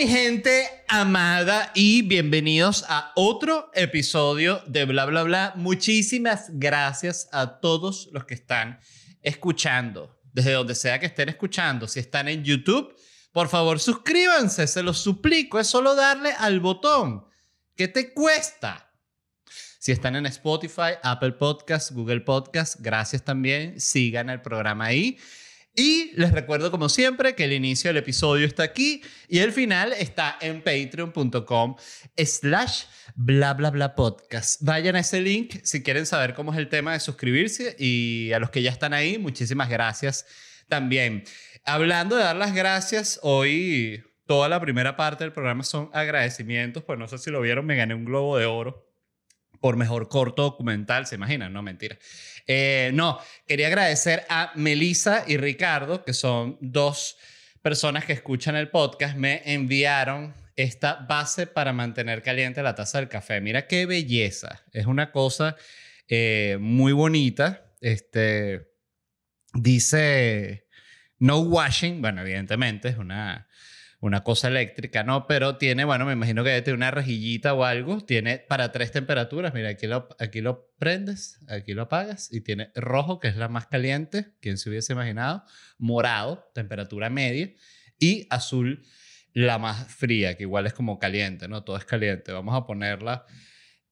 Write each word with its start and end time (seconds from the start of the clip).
mi 0.00 0.08
gente 0.08 0.66
amada 0.88 1.72
y 1.74 2.00
bienvenidos 2.00 2.86
a 2.88 3.12
otro 3.16 3.70
episodio 3.74 4.62
de 4.66 4.86
Bla 4.86 5.04
Bla 5.04 5.24
Bla. 5.24 5.52
Muchísimas 5.56 6.46
gracias 6.54 7.28
a 7.32 7.60
todos 7.60 8.08
los 8.10 8.24
que 8.24 8.32
están 8.32 8.80
escuchando, 9.20 10.18
desde 10.32 10.52
donde 10.52 10.74
sea 10.74 10.98
que 10.98 11.04
estén 11.04 11.28
escuchando. 11.28 11.86
Si 11.86 12.00
están 12.00 12.28
en 12.28 12.42
YouTube, 12.42 12.96
por 13.30 13.50
favor 13.50 13.78
suscríbanse, 13.78 14.66
se 14.66 14.82
los 14.82 14.96
suplico. 14.96 15.60
Es 15.60 15.66
solo 15.66 15.94
darle 15.94 16.32
al 16.32 16.60
botón. 16.60 17.26
¿Qué 17.76 17.86
te 17.86 18.14
cuesta? 18.14 18.90
Si 19.78 19.92
están 19.92 20.16
en 20.16 20.24
Spotify, 20.24 20.94
Apple 21.02 21.32
Podcast, 21.32 21.90
Google 21.90 22.22
Podcast, 22.22 22.76
gracias 22.80 23.22
también. 23.22 23.78
Sigan 23.78 24.30
el 24.30 24.40
programa 24.40 24.86
ahí. 24.86 25.18
Y 25.74 26.12
les 26.16 26.32
recuerdo 26.32 26.70
como 26.70 26.88
siempre 26.88 27.34
que 27.34 27.44
el 27.44 27.52
inicio 27.52 27.90
del 27.90 27.98
episodio 27.98 28.46
está 28.46 28.64
aquí 28.64 29.02
y 29.28 29.38
el 29.38 29.52
final 29.52 29.92
está 29.92 30.36
en 30.40 30.62
patreon.com 30.62 31.76
slash 32.16 32.84
bla 33.14 33.54
bla 33.54 33.70
bla 33.70 33.94
podcast. 33.94 34.62
Vayan 34.62 34.96
a 34.96 35.00
ese 35.00 35.20
link 35.20 35.60
si 35.62 35.82
quieren 35.82 36.06
saber 36.06 36.34
cómo 36.34 36.52
es 36.52 36.58
el 36.58 36.68
tema 36.68 36.92
de 36.92 37.00
suscribirse 37.00 37.76
y 37.78 38.32
a 38.32 38.40
los 38.40 38.50
que 38.50 38.62
ya 38.62 38.70
están 38.70 38.92
ahí, 38.92 39.18
muchísimas 39.18 39.68
gracias 39.68 40.26
también. 40.68 41.24
Hablando 41.64 42.16
de 42.16 42.24
dar 42.24 42.36
las 42.36 42.52
gracias, 42.52 43.20
hoy 43.22 44.02
toda 44.26 44.48
la 44.48 44.60
primera 44.60 44.96
parte 44.96 45.24
del 45.24 45.32
programa 45.32 45.62
son 45.62 45.88
agradecimientos, 45.92 46.82
pues 46.82 46.98
no 46.98 47.06
sé 47.06 47.18
si 47.18 47.30
lo 47.30 47.40
vieron, 47.40 47.64
me 47.64 47.76
gané 47.76 47.94
un 47.94 48.04
globo 48.04 48.38
de 48.38 48.46
oro 48.46 48.89
por 49.60 49.76
mejor 49.76 50.08
corto 50.08 50.42
documental, 50.42 51.06
¿se 51.06 51.14
imaginan? 51.14 51.52
No, 51.52 51.62
mentira. 51.62 51.98
Eh, 52.46 52.90
no, 52.94 53.18
quería 53.46 53.66
agradecer 53.66 54.24
a 54.28 54.52
Melissa 54.54 55.24
y 55.26 55.36
Ricardo, 55.36 56.04
que 56.04 56.14
son 56.14 56.56
dos 56.60 57.16
personas 57.62 58.04
que 58.04 58.14
escuchan 58.14 58.56
el 58.56 58.70
podcast, 58.70 59.16
me 59.16 59.42
enviaron 59.44 60.34
esta 60.56 60.94
base 61.08 61.46
para 61.46 61.72
mantener 61.72 62.22
caliente 62.22 62.62
la 62.62 62.74
taza 62.74 62.98
del 62.98 63.08
café. 63.08 63.40
Mira 63.40 63.66
qué 63.66 63.86
belleza. 63.86 64.62
Es 64.72 64.86
una 64.86 65.12
cosa 65.12 65.56
eh, 66.08 66.58
muy 66.60 66.92
bonita. 66.92 67.64
Este, 67.80 68.70
dice 69.54 70.66
no 71.18 71.40
washing, 71.40 72.00
bueno, 72.00 72.22
evidentemente 72.22 72.88
es 72.88 72.96
una 72.96 73.46
una 74.00 74.24
cosa 74.24 74.48
eléctrica, 74.48 75.04
¿no? 75.04 75.26
Pero 75.26 75.56
tiene, 75.56 75.84
bueno, 75.84 76.06
me 76.06 76.14
imagino 76.14 76.42
que 76.42 76.62
tiene 76.62 76.78
una 76.78 76.90
rejillita 76.90 77.52
o 77.52 77.64
algo. 77.64 78.00
Tiene 78.00 78.38
para 78.38 78.72
tres 78.72 78.92
temperaturas. 78.92 79.52
Mira, 79.52 79.68
aquí 79.68 79.86
lo, 79.86 80.08
aquí 80.18 80.40
lo 80.40 80.72
prendes, 80.78 81.38
aquí 81.48 81.74
lo 81.74 81.82
apagas 81.82 82.32
y 82.32 82.40
tiene 82.40 82.72
rojo, 82.74 83.20
que 83.20 83.28
es 83.28 83.36
la 83.36 83.48
más 83.48 83.66
caliente, 83.66 84.32
quien 84.40 84.56
se 84.56 84.70
hubiese 84.70 84.94
imaginado, 84.94 85.44
morado, 85.78 86.50
temperatura 86.54 87.10
media, 87.10 87.52
y 87.98 88.26
azul, 88.30 88.82
la 89.34 89.58
más 89.58 89.86
fría, 89.92 90.36
que 90.36 90.44
igual 90.44 90.66
es 90.66 90.72
como 90.72 90.98
caliente, 90.98 91.46
¿no? 91.46 91.62
Todo 91.62 91.76
es 91.76 91.84
caliente. 91.84 92.32
Vamos 92.32 92.56
a 92.56 92.66
ponerla 92.66 93.26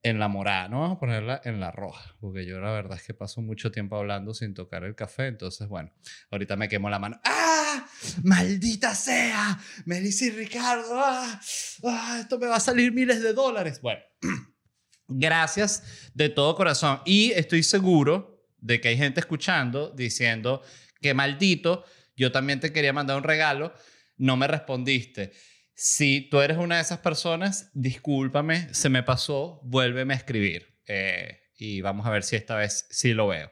en 0.09 0.19
la 0.19 0.29
morada, 0.29 0.69
no 0.69 0.81
vamos 0.81 0.97
a 0.97 1.01
ponerla 1.01 1.41
en 1.45 1.61
la 1.61 1.71
roja, 1.71 2.17
porque 2.21 2.47
yo 2.47 2.61
la 2.61 2.73
verdad 2.73 2.99
es 2.99 3.07
que 3.07 3.15
paso 3.15 3.41
mucho 3.41 3.71
tiempo 3.71 3.97
hablando 3.97 4.35
sin 4.35 4.55
tocar 4.55 4.85
el 4.85 4.95
café, 4.95 5.27
entonces 5.27 5.69
bueno, 5.69 5.93
ahorita 6.31 6.57
me 6.57 6.69
quemo 6.69 6.91
la 6.91 6.99
mano. 6.99 7.21
¡Ah! 7.25 7.87
¡Maldita 8.23 8.95
sea! 8.95 9.59
Melissa 9.85 10.27
y 10.27 10.31
Ricardo, 10.31 10.95
¡ah! 10.95 11.41
¡Ah! 11.85 12.19
Esto 12.21 12.39
me 12.39 12.47
va 12.47 12.57
a 12.57 12.61
salir 12.61 12.93
miles 12.93 13.23
de 13.23 13.33
dólares. 13.33 13.81
Bueno, 13.81 14.01
gracias 15.09 16.11
de 16.15 16.29
todo 16.29 16.55
corazón 16.57 17.01
y 17.05 17.33
estoy 17.33 17.63
seguro 17.63 18.45
de 18.59 18.81
que 18.81 18.89
hay 18.89 18.97
gente 18.97 19.21
escuchando 19.21 19.91
diciendo 19.91 20.63
que 21.01 21.15
maldito, 21.15 21.85
yo 22.17 22.33
también 22.33 22.61
te 22.61 22.73
quería 22.73 22.93
mandar 22.93 23.17
un 23.17 23.25
regalo, 23.25 23.73
no 24.17 24.37
me 24.37 24.47
respondiste. 24.47 25.33
Si 25.81 26.23
tú 26.23 26.41
eres 26.41 26.57
una 26.57 26.75
de 26.75 26.83
esas 26.83 26.99
personas, 26.99 27.71
discúlpame, 27.73 28.67
se 28.75 28.89
me 28.89 29.05
pasó, 29.05 29.61
vuélveme 29.63 30.13
a 30.13 30.17
escribir. 30.17 30.77
Eh, 30.89 31.39
y 31.57 31.83
vamos 31.83 32.05
a 32.05 32.11
ver 32.11 32.25
si 32.25 32.35
esta 32.35 32.57
vez 32.57 32.89
sí 32.91 33.15
lo 33.15 33.29
veo. 33.29 33.49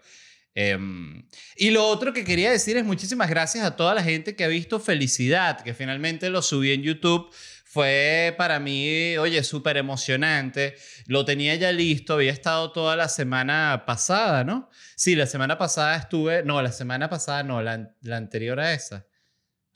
Em, 0.52 1.28
y 1.54 1.70
lo 1.70 1.86
otro 1.86 2.12
que 2.12 2.24
quería 2.24 2.50
decir 2.50 2.76
es 2.76 2.84
muchísimas 2.84 3.30
gracias 3.30 3.64
a 3.64 3.76
toda 3.76 3.94
la 3.94 4.02
gente 4.02 4.34
que 4.34 4.42
ha 4.42 4.48
visto 4.48 4.80
Felicidad, 4.80 5.60
que 5.60 5.72
finalmente 5.72 6.28
lo 6.28 6.42
subí 6.42 6.72
en 6.72 6.82
YouTube. 6.82 7.32
Fue 7.64 8.34
para 8.36 8.58
mí, 8.58 9.16
oye, 9.18 9.44
súper 9.44 9.76
emocionante. 9.76 10.74
Lo 11.06 11.24
tenía 11.24 11.54
ya 11.54 11.70
listo, 11.70 12.14
había 12.14 12.32
estado 12.32 12.72
toda 12.72 12.96
la 12.96 13.08
semana 13.08 13.84
pasada, 13.86 14.42
¿no? 14.42 14.68
Sí, 14.96 15.14
la 15.14 15.26
semana 15.26 15.58
pasada 15.58 15.94
estuve, 15.94 16.42
no, 16.42 16.60
la 16.60 16.72
semana 16.72 17.08
pasada 17.08 17.44
no, 17.44 17.62
la, 17.62 17.94
la 18.00 18.16
anterior 18.16 18.58
a 18.58 18.74
esa. 18.74 19.06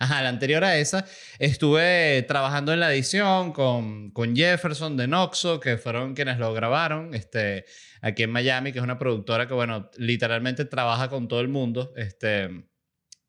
Ajá, 0.03 0.23
la 0.23 0.31
anterior 0.31 0.65
a 0.65 0.79
esa, 0.79 1.05
estuve 1.39 2.25
trabajando 2.27 2.73
en 2.73 2.81
la 2.81 2.91
edición 2.91 3.53
con, 3.53 4.11
con 4.13 4.35
Jefferson 4.35 4.97
de 4.97 5.07
Noxo, 5.07 5.61
que 5.61 5.77
fueron 5.77 6.15
quienes 6.15 6.39
lo 6.39 6.55
grabaron, 6.55 7.13
este, 7.15 7.67
aquí 8.01 8.23
en 8.23 8.31
Miami, 8.31 8.73
que 8.73 8.79
es 8.79 8.83
una 8.83 8.99
productora 8.99 9.47
que, 9.47 9.53
bueno, 9.53 9.91
literalmente 9.99 10.65
trabaja 10.65 11.11
con 11.11 11.29
todo 11.29 11.43
el 11.43 11.49
mundo. 11.49 11.93
Este, 11.97 12.49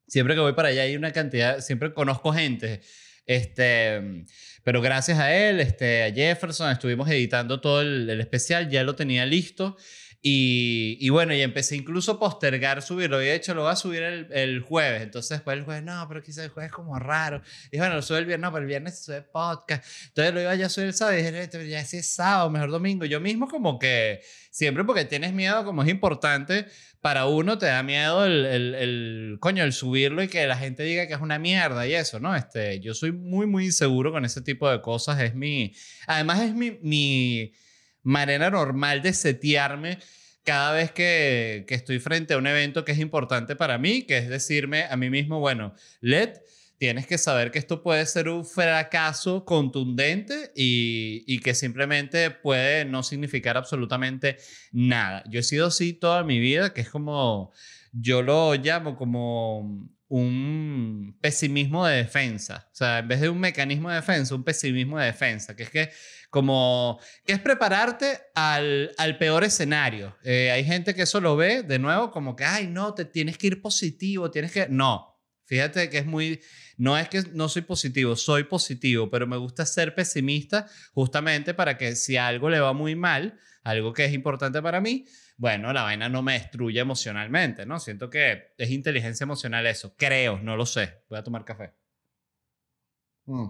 siempre 0.07 0.33
que 0.33 0.39
voy 0.39 0.53
para 0.53 0.69
allá 0.69 0.83
hay 0.83 0.95
una 0.95 1.11
cantidad, 1.11 1.59
siempre 1.59 1.93
conozco 1.93 2.31
gente. 2.31 2.79
Este, 3.25 4.23
pero 4.63 4.79
gracias 4.79 5.19
a 5.19 5.35
él, 5.35 5.59
este, 5.59 6.03
a 6.03 6.13
Jefferson, 6.13 6.71
estuvimos 6.71 7.09
editando 7.09 7.59
todo 7.59 7.81
el, 7.81 8.09
el 8.09 8.21
especial, 8.21 8.69
ya 8.69 8.83
lo 8.83 8.95
tenía 8.95 9.25
listo. 9.25 9.75
Y, 10.23 11.09
bueno, 11.09 11.33
y 11.33 11.41
empecé 11.41 11.75
incluso 11.75 12.11
a 12.11 12.19
postergar 12.19 12.83
subirlo. 12.83 13.21
Y 13.21 13.25
de 13.25 13.35
hecho 13.35 13.55
lo 13.55 13.63
voy 13.63 13.71
a 13.71 13.75
subir 13.75 14.03
el, 14.03 14.27
el 14.31 14.61
jueves. 14.61 15.01
Entonces 15.01 15.39
después 15.39 15.57
el 15.57 15.63
jueves, 15.63 15.83
no, 15.83 16.05
pero 16.07 16.21
quizás 16.21 16.45
el 16.45 16.51
jueves 16.51 16.69
es 16.69 16.75
como 16.75 16.99
raro. 16.99 17.41
Y 17.71 17.79
bueno, 17.79 17.95
lo 17.95 18.01
sube 18.03 18.19
el 18.19 18.25
viernes, 18.25 18.43
no, 18.43 18.51
pero 18.51 18.61
el 18.61 18.67
viernes 18.67 19.03
sube 19.03 19.23
podcast. 19.23 19.83
Entonces 20.09 20.33
lo 20.33 20.41
iba 20.41 20.53
ya 20.53 20.67
a 20.67 20.69
subir 20.69 20.87
el 20.87 20.93
sábado. 20.93 21.17
Y 21.17 21.23
dije, 21.23 21.69
ya 21.69 21.79
es 21.79 22.13
sábado, 22.13 22.51
mejor 22.51 22.69
domingo. 22.69 23.05
Yo 23.05 23.19
mismo 23.19 23.47
como 23.47 23.79
que 23.79 24.21
siempre 24.51 24.83
porque 24.83 25.05
tienes 25.05 25.33
miedo, 25.33 25.65
como 25.65 25.81
es 25.81 25.89
importante, 25.89 26.67
para 27.01 27.25
uno 27.25 27.57
te 27.57 27.65
da 27.65 27.81
miedo 27.81 28.23
el, 28.25 28.45
el, 28.45 28.75
el, 28.75 29.37
coño, 29.39 29.63
el 29.63 29.73
subirlo 29.73 30.21
y 30.21 30.27
que 30.27 30.45
la 30.45 30.55
gente 30.55 30.83
diga 30.83 31.07
que 31.07 31.13
es 31.13 31.21
una 31.21 31.39
mierda 31.39 31.87
y 31.87 31.95
eso, 31.95 32.19
¿no? 32.19 32.35
Este, 32.35 32.79
yo 32.79 32.93
soy 32.93 33.11
muy, 33.11 33.47
muy 33.47 33.65
inseguro 33.65 34.11
con 34.11 34.23
ese 34.23 34.41
tipo 34.41 34.69
de 34.69 34.81
cosas. 34.81 35.19
Es 35.19 35.33
mi, 35.33 35.73
además 36.05 36.41
es 36.41 36.53
mi, 36.53 36.77
mi 36.83 37.53
manera 38.03 38.49
normal 38.49 39.01
de 39.01 39.13
setearme 39.13 39.99
cada 40.43 40.73
vez 40.73 40.91
que, 40.91 41.65
que, 41.67 41.75
estoy 41.75 41.99
frente 41.99 42.33
a 42.33 42.37
un 42.37 42.47
evento 42.47 42.83
que 42.83 42.93
es 42.93 42.99
importante 42.99 43.55
para 43.55 43.77
mí, 43.77 44.03
que 44.03 44.17
es 44.17 44.27
decirme 44.27 44.85
a 44.85 44.97
mí 44.97 45.09
mismo, 45.09 45.39
bueno, 45.39 45.73
Led, 45.99 46.31
tienes 46.81 47.05
que 47.05 47.19
saber 47.19 47.51
que 47.51 47.59
esto 47.59 47.83
puede 47.83 48.03
ser 48.07 48.27
un 48.27 48.43
fracaso 48.43 49.45
contundente 49.45 50.51
y, 50.55 51.23
y, 51.27 51.39
que 51.39 51.53
simplemente 51.53 52.31
puede 52.31 52.85
no 52.85 53.03
significar 53.03 53.55
absolutamente 53.55 54.37
nada. 54.71 55.23
Yo 55.29 55.41
he 55.41 55.43
sido 55.43 55.67
así 55.67 55.93
toda 55.93 56.23
mi 56.23 56.39
vida, 56.39 56.73
que 56.73 56.81
es 56.81 56.89
como, 56.89 57.51
yo 57.91 58.23
lo 58.23 58.55
llamo 58.55 58.95
como 58.95 59.87
un 60.11 61.17
pesimismo 61.21 61.87
de 61.87 61.95
defensa. 61.95 62.67
O 62.69 62.75
sea, 62.75 62.99
en 62.99 63.07
vez 63.07 63.21
de 63.21 63.29
un 63.29 63.39
mecanismo 63.39 63.89
de 63.89 63.95
defensa, 63.95 64.35
un 64.35 64.43
pesimismo 64.43 64.99
de 64.99 65.05
defensa, 65.05 65.55
que 65.55 65.63
es 65.63 65.69
que 65.69 65.89
como 66.29 66.99
que 67.25 67.31
es 67.31 67.39
prepararte 67.39 68.19
al, 68.35 68.91
al 68.97 69.17
peor 69.17 69.45
escenario. 69.45 70.13
Eh, 70.25 70.51
hay 70.51 70.65
gente 70.65 70.93
que 70.93 71.03
eso 71.03 71.21
lo 71.21 71.37
ve 71.37 71.63
de 71.63 71.79
nuevo 71.79 72.11
como 72.11 72.35
que, 72.35 72.43
ay, 72.43 72.67
no, 72.67 72.93
te 72.93 73.05
tienes 73.05 73.37
que 73.37 73.47
ir 73.47 73.61
positivo, 73.61 74.29
tienes 74.29 74.51
que... 74.51 74.67
No, 74.69 75.17
fíjate 75.45 75.89
que 75.89 75.99
es 75.99 76.05
muy... 76.05 76.41
No 76.75 76.97
es 76.97 77.07
que 77.07 77.23
no 77.31 77.47
soy 77.47 77.61
positivo, 77.61 78.17
soy 78.17 78.43
positivo, 78.43 79.09
pero 79.09 79.27
me 79.27 79.37
gusta 79.37 79.65
ser 79.65 79.95
pesimista 79.95 80.67
justamente 80.93 81.53
para 81.53 81.77
que 81.77 81.95
si 81.95 82.17
algo 82.17 82.49
le 82.49 82.59
va 82.59 82.73
muy 82.73 82.95
mal, 82.95 83.39
algo 83.63 83.93
que 83.93 84.03
es 84.03 84.13
importante 84.13 84.61
para 84.61 84.81
mí, 84.81 85.05
bueno, 85.41 85.73
la 85.73 85.81
vaina 85.81 86.07
no 86.07 86.21
me 86.21 86.33
destruye 86.33 86.79
emocionalmente, 86.79 87.65
¿no? 87.65 87.79
Siento 87.79 88.11
que 88.11 88.53
es 88.59 88.69
inteligencia 88.69 89.23
emocional 89.23 89.65
eso, 89.65 89.95
creo, 89.97 90.37
no 90.37 90.55
lo 90.55 90.67
sé. 90.67 91.01
Voy 91.09 91.17
a 91.17 91.23
tomar 91.23 91.45
café. 91.45 91.73
Mm. 93.25 93.47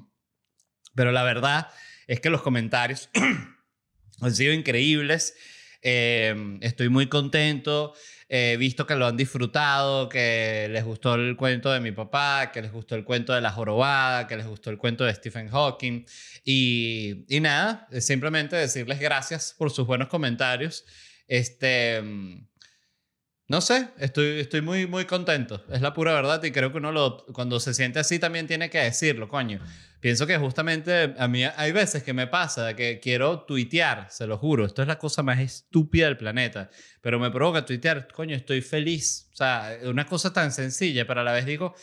Pero 0.95 1.11
la 1.11 1.23
verdad 1.23 1.67
es 2.07 2.21
que 2.21 2.29
los 2.29 2.43
comentarios 2.43 3.09
han 4.21 4.33
sido 4.33 4.53
increíbles. 4.53 5.35
Eh, 5.81 6.57
estoy 6.61 6.87
muy 6.87 7.07
contento. 7.07 7.93
He 8.29 8.55
visto 8.55 8.87
que 8.87 8.95
lo 8.95 9.07
han 9.07 9.17
disfrutado, 9.17 10.07
que 10.07 10.69
les 10.71 10.85
gustó 10.85 11.15
el 11.15 11.35
cuento 11.35 11.73
de 11.73 11.81
mi 11.81 11.91
papá, 11.91 12.53
que 12.53 12.61
les 12.61 12.71
gustó 12.71 12.95
el 12.95 13.03
cuento 13.03 13.33
de 13.33 13.41
la 13.41 13.51
jorobada, 13.51 14.27
que 14.27 14.37
les 14.37 14.47
gustó 14.47 14.69
el 14.69 14.77
cuento 14.77 15.03
de 15.03 15.13
Stephen 15.13 15.49
Hawking. 15.49 16.05
Y, 16.45 17.25
y 17.27 17.41
nada, 17.41 17.89
simplemente 17.99 18.55
decirles 18.55 19.01
gracias 19.01 19.53
por 19.57 19.71
sus 19.71 19.85
buenos 19.85 20.07
comentarios. 20.07 20.85
Este, 21.31 22.03
no 23.47 23.61
sé, 23.61 23.87
estoy, 23.99 24.41
estoy 24.41 24.59
muy, 24.59 24.85
muy 24.85 25.05
contento. 25.05 25.63
Es 25.71 25.79
la 25.79 25.93
pura 25.93 26.11
verdad 26.13 26.43
y 26.43 26.51
creo 26.51 26.73
que 26.73 26.79
uno 26.79 26.91
lo, 26.91 27.25
cuando 27.27 27.61
se 27.61 27.73
siente 27.73 27.99
así 27.99 28.19
también 28.19 28.47
tiene 28.47 28.69
que 28.69 28.79
decirlo, 28.79 29.29
coño. 29.29 29.63
Pienso 30.01 30.27
que 30.27 30.37
justamente 30.37 31.15
a 31.17 31.27
mí 31.29 31.45
hay 31.45 31.71
veces 31.71 32.03
que 32.03 32.11
me 32.11 32.27
pasa 32.27 32.75
que 32.75 32.99
quiero 32.99 33.45
tuitear, 33.45 34.07
se 34.09 34.27
lo 34.27 34.37
juro, 34.37 34.65
esto 34.65 34.81
es 34.81 34.89
la 34.89 34.97
cosa 34.97 35.23
más 35.23 35.39
estúpida 35.39 36.07
del 36.07 36.17
planeta, 36.17 36.69
pero 36.99 37.17
me 37.17 37.31
provoca 37.31 37.65
tuitear, 37.65 38.09
coño, 38.09 38.35
estoy 38.35 38.59
feliz. 38.59 39.29
O 39.31 39.37
sea, 39.37 39.77
una 39.83 40.05
cosa 40.05 40.33
tan 40.33 40.51
sencilla, 40.51 41.07
pero 41.07 41.21
a 41.21 41.23
la 41.23 41.31
vez 41.31 41.45
digo 41.45 41.75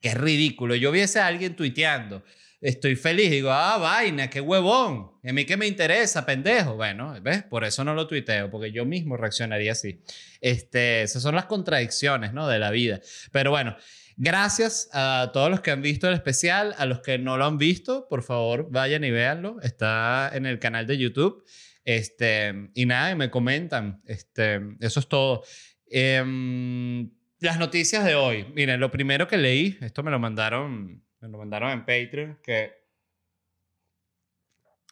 es 0.00 0.14
ridículo. 0.14 0.76
Yo 0.76 0.92
viese 0.92 1.18
a 1.18 1.26
alguien 1.26 1.56
tuiteando, 1.56 2.22
estoy 2.62 2.96
feliz. 2.96 3.30
Digo, 3.30 3.50
ah, 3.50 3.76
vaina, 3.78 4.30
qué 4.30 4.40
huevón. 4.40 5.12
¿Y 5.22 5.28
a 5.28 5.32
mí 5.32 5.44
qué 5.44 5.56
me 5.56 5.66
interesa, 5.66 6.24
pendejo? 6.24 6.76
Bueno, 6.76 7.14
¿ves? 7.20 7.42
Por 7.42 7.64
eso 7.64 7.84
no 7.84 7.94
lo 7.94 8.06
tuiteo, 8.06 8.50
porque 8.50 8.72
yo 8.72 8.86
mismo 8.86 9.16
reaccionaría 9.16 9.72
así. 9.72 10.00
Este, 10.40 11.02
esas 11.02 11.22
son 11.22 11.34
las 11.34 11.46
contradicciones, 11.46 12.32
¿no? 12.32 12.48
De 12.48 12.58
la 12.58 12.70
vida. 12.70 13.00
Pero 13.32 13.50
bueno, 13.50 13.76
gracias 14.16 14.88
a 14.92 15.30
todos 15.32 15.50
los 15.50 15.60
que 15.60 15.72
han 15.72 15.82
visto 15.82 16.08
el 16.08 16.14
especial. 16.14 16.74
A 16.78 16.86
los 16.86 17.00
que 17.00 17.18
no 17.18 17.36
lo 17.36 17.44
han 17.44 17.58
visto, 17.58 18.06
por 18.08 18.22
favor, 18.22 18.68
vayan 18.70 19.04
y 19.04 19.10
véanlo. 19.10 19.60
Está 19.62 20.30
en 20.32 20.46
el 20.46 20.58
canal 20.58 20.86
de 20.86 20.98
YouTube. 20.98 21.44
Este, 21.84 22.70
y 22.74 22.86
nada, 22.86 23.10
y 23.10 23.16
me 23.16 23.30
comentan. 23.30 24.00
Este, 24.06 24.60
eso 24.80 25.00
es 25.00 25.08
todo. 25.08 25.42
Em, 25.90 27.10
las 27.40 27.58
noticias 27.58 28.04
de 28.04 28.14
hoy. 28.14 28.46
Miren, 28.54 28.78
lo 28.78 28.90
primero 28.90 29.26
que 29.26 29.36
leí, 29.36 29.76
esto 29.80 30.04
me 30.04 30.12
lo 30.12 30.20
mandaron, 30.20 31.02
me 31.22 31.28
lo 31.28 31.38
mandaron 31.38 31.70
en 31.70 31.80
Patreon, 31.80 32.38
que 32.42 32.72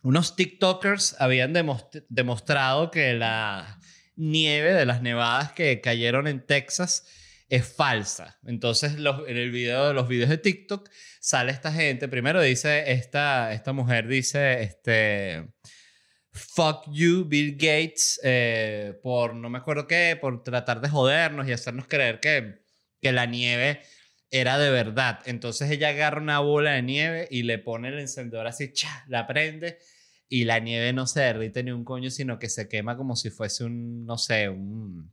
unos 0.02 0.36
TikTokers 0.36 1.20
habían 1.20 1.52
demostrado 2.08 2.90
que 2.90 3.14
la 3.14 3.80
nieve 4.16 4.72
de 4.72 4.86
las 4.86 5.02
nevadas 5.02 5.52
que 5.52 5.80
cayeron 5.80 6.26
en 6.26 6.46
Texas 6.46 7.06
es 7.48 7.66
falsa. 7.66 8.38
Entonces, 8.46 8.94
en 8.94 9.36
el 9.36 9.50
video 9.50 9.88
de 9.88 9.94
los 9.94 10.08
videos 10.08 10.30
de 10.30 10.38
TikTok 10.38 10.88
sale 11.20 11.50
esta 11.50 11.72
gente. 11.72 12.08
Primero 12.08 12.40
dice, 12.40 12.92
esta, 12.92 13.52
esta 13.52 13.72
mujer 13.72 14.06
dice, 14.06 14.62
este, 14.62 15.52
fuck 16.32 16.84
you, 16.92 17.24
Bill 17.24 17.56
Gates, 17.56 18.20
eh, 18.22 18.98
por 19.02 19.34
no 19.34 19.50
me 19.50 19.58
acuerdo 19.58 19.88
qué, 19.88 20.16
por 20.18 20.44
tratar 20.44 20.80
de 20.80 20.88
jodernos 20.88 21.48
y 21.48 21.52
hacernos 21.52 21.88
creer 21.88 22.20
que, 22.20 22.62
que 23.00 23.10
la 23.10 23.26
nieve 23.26 23.82
era 24.30 24.58
de 24.58 24.70
verdad. 24.70 25.20
Entonces 25.26 25.70
ella 25.70 25.88
agarra 25.88 26.20
una 26.20 26.38
bola 26.40 26.72
de 26.72 26.82
nieve 26.82 27.28
y 27.30 27.42
le 27.42 27.58
pone 27.58 27.88
el 27.88 27.98
encendedor 27.98 28.46
así, 28.46 28.72
cha, 28.72 29.04
la 29.08 29.26
prende 29.26 29.78
y 30.28 30.44
la 30.44 30.60
nieve 30.60 30.92
no 30.92 31.06
se 31.06 31.20
derrite 31.20 31.62
ni 31.62 31.72
un 31.72 31.84
coño, 31.84 32.10
sino 32.10 32.38
que 32.38 32.48
se 32.48 32.68
quema 32.68 32.96
como 32.96 33.16
si 33.16 33.30
fuese 33.30 33.64
un, 33.64 34.06
no 34.06 34.16
sé, 34.16 34.48
un, 34.48 35.12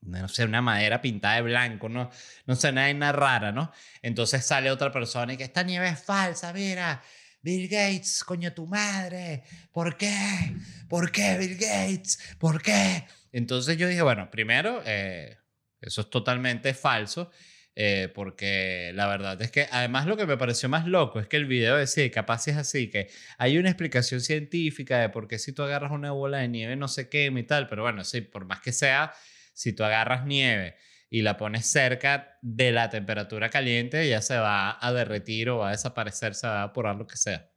no 0.00 0.28
sé, 0.28 0.44
una 0.44 0.62
madera 0.62 1.02
pintada 1.02 1.36
de 1.36 1.42
blanco, 1.42 1.88
no, 1.88 2.10
no 2.46 2.56
sé, 2.56 2.72
nada 2.72 3.12
rara, 3.12 3.52
¿no? 3.52 3.70
Entonces 4.00 4.44
sale 4.44 4.70
otra 4.70 4.90
persona 4.90 5.34
y 5.34 5.36
que 5.36 5.44
esta 5.44 5.62
nieve 5.62 5.88
es 5.88 6.02
falsa, 6.02 6.52
mira, 6.54 7.02
Bill 7.42 7.68
Gates, 7.68 8.24
coño 8.24 8.52
tu 8.54 8.66
madre, 8.66 9.44
¿por 9.70 9.96
qué? 9.96 10.56
¿Por 10.88 11.12
qué 11.12 11.36
Bill 11.38 11.56
Gates? 11.56 12.18
¿Por 12.38 12.62
qué? 12.62 13.04
Entonces 13.32 13.76
yo 13.76 13.86
dije, 13.86 14.02
bueno, 14.02 14.30
primero, 14.30 14.82
eh, 14.86 15.36
eso 15.80 16.00
es 16.00 16.10
totalmente 16.10 16.72
falso, 16.72 17.30
eh, 17.80 18.08
porque 18.12 18.90
la 18.96 19.06
verdad 19.06 19.40
es 19.40 19.52
que 19.52 19.68
además 19.70 20.06
lo 20.06 20.16
que 20.16 20.26
me 20.26 20.36
pareció 20.36 20.68
más 20.68 20.88
loco 20.88 21.20
es 21.20 21.28
que 21.28 21.36
el 21.36 21.46
video 21.46 21.76
decía, 21.76 22.10
capaz 22.10 22.48
es 22.48 22.56
así, 22.56 22.90
que 22.90 23.08
hay 23.38 23.56
una 23.56 23.68
explicación 23.68 24.20
científica 24.20 24.98
de 24.98 25.10
por 25.10 25.28
qué 25.28 25.38
si 25.38 25.52
tú 25.52 25.62
agarras 25.62 25.92
una 25.92 26.10
bola 26.10 26.38
de 26.38 26.48
nieve 26.48 26.74
no 26.74 26.88
se 26.88 27.08
quema 27.08 27.38
y 27.38 27.44
tal, 27.44 27.68
pero 27.68 27.82
bueno, 27.82 28.02
sí, 28.02 28.20
por 28.20 28.46
más 28.46 28.60
que 28.62 28.72
sea, 28.72 29.12
si 29.54 29.72
tú 29.74 29.84
agarras 29.84 30.26
nieve 30.26 30.74
y 31.08 31.22
la 31.22 31.36
pones 31.36 31.66
cerca 31.66 32.36
de 32.42 32.72
la 32.72 32.90
temperatura 32.90 33.48
caliente, 33.48 34.08
ya 34.08 34.22
se 34.22 34.36
va 34.38 34.76
a 34.84 34.92
derretir 34.92 35.48
o 35.48 35.58
va 35.58 35.68
a 35.68 35.70
desaparecer, 35.70 36.34
se 36.34 36.48
va 36.48 36.54
a 36.54 36.64
evaporar 36.64 36.96
lo 36.96 37.06
que 37.06 37.16
sea. 37.16 37.48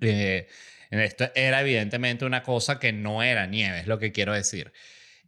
Eh, 0.00 0.48
esto 0.90 1.30
era 1.36 1.60
evidentemente 1.60 2.24
una 2.24 2.42
cosa 2.42 2.80
que 2.80 2.92
no 2.92 3.22
era 3.22 3.46
nieve, 3.46 3.78
es 3.78 3.86
lo 3.86 4.00
que 4.00 4.10
quiero 4.10 4.32
decir. 4.32 4.72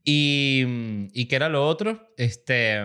Y, 0.03 1.09
¿y 1.13 1.27
qué 1.27 1.37
era 1.37 1.49
lo 1.49 1.65
otro? 1.65 2.13
Este, 2.17 2.81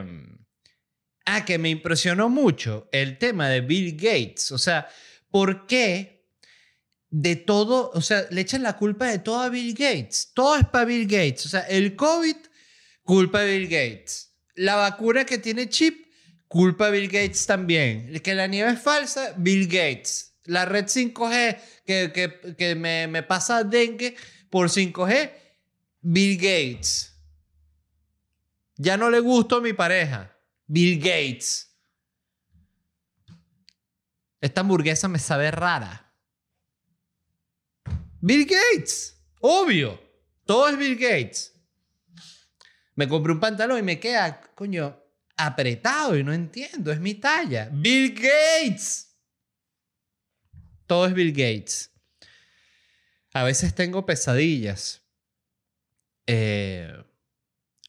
ah, 1.25 1.46
que 1.46 1.58
me 1.58 1.70
impresionó 1.70 2.30
mucho 2.30 2.88
el 2.92 3.18
tema 3.18 3.50
de 3.50 3.62
Bill 3.62 3.96
Gates. 3.96 4.52
O 4.52 4.58
sea, 4.58 4.88
¿por 5.30 5.68
qué 5.68 6.25
de 7.10 7.36
todo, 7.36 7.92
o 7.94 8.02
sea, 8.02 8.25
le 8.31 8.42
echan 8.42 8.64
la 8.64 8.78
culpa 8.78 9.08
de 9.10 9.20
todo 9.20 9.42
a 9.42 9.50
Bill 9.50 9.74
Gates? 9.74 10.31
Todo 10.34 10.58
es 10.58 10.66
para 10.66 10.86
Bill 10.86 11.08
Gates. 11.08 11.46
O 11.46 11.50
sea, 11.50 11.62
el 11.62 11.96
COVID, 11.96 12.36
culpa 13.04 13.42
de 13.42 13.58
Bill 13.58 13.68
Gates 13.68 14.34
la 14.56 14.75
vacuna 14.75 15.25
que 15.25 15.38
tiene 15.38 15.70
chip, 15.70 16.08
culpa 16.48 16.90
Bill 16.90 17.08
Gates 17.08 17.46
también. 17.46 18.19
Que 18.22 18.36
la 18.36 18.48
nieve 18.48 18.72
es 18.72 18.81
falsa, 18.81 19.34
Bill 19.38 19.68
Gates. 19.68 20.36
La 20.46 20.66
red 20.66 20.86
5G 20.86 21.58
que, 21.86 22.56
que, 22.58 22.76
me, 22.76 23.08
me 23.08 23.24
pasa 23.24 23.64
dengue 23.64 24.16
por 24.50 24.69
5G, 24.69 25.31
Bill 26.02 26.38
Gates. 26.38 27.14
Ya 28.76 28.98
no 28.98 29.10
le 29.10 29.19
gustó 29.19 29.58
a 29.58 29.62
mi 29.62 29.74
pareja, 29.74 30.32
Bill 30.74 30.98
Gates. 30.98 31.72
Esta 34.42 34.62
hamburguesa 34.62 35.08
me 35.08 35.20
sabe 35.20 35.52
rara. 35.52 36.12
Bill 38.20 38.48
Gates, 38.48 39.24
obvio. 39.40 40.02
Todo 40.48 40.70
es 40.70 40.78
Bill 40.80 40.96
Gates. 40.96 41.54
Me 42.96 43.08
compré 43.08 43.34
un 43.34 43.40
pantalón 43.40 43.78
y 43.78 43.81
me 43.84 44.00
queda, 44.00 44.42
coño, 44.56 45.00
apretado 45.38 46.18
y 46.18 46.24
no 46.24 46.34
entiendo, 46.34 46.92
es 46.92 47.00
mi 47.00 47.14
talla. 47.14 47.69
Bill 47.72 48.16
Gates. 48.16 49.16
Todo 50.88 51.06
es 51.06 51.14
Bill 51.14 51.34
Gates. 51.34 51.92
A 53.36 53.44
veces 53.44 53.76
tengo 53.76 54.08
pesadillas 54.08 55.08
eh, 56.26 56.92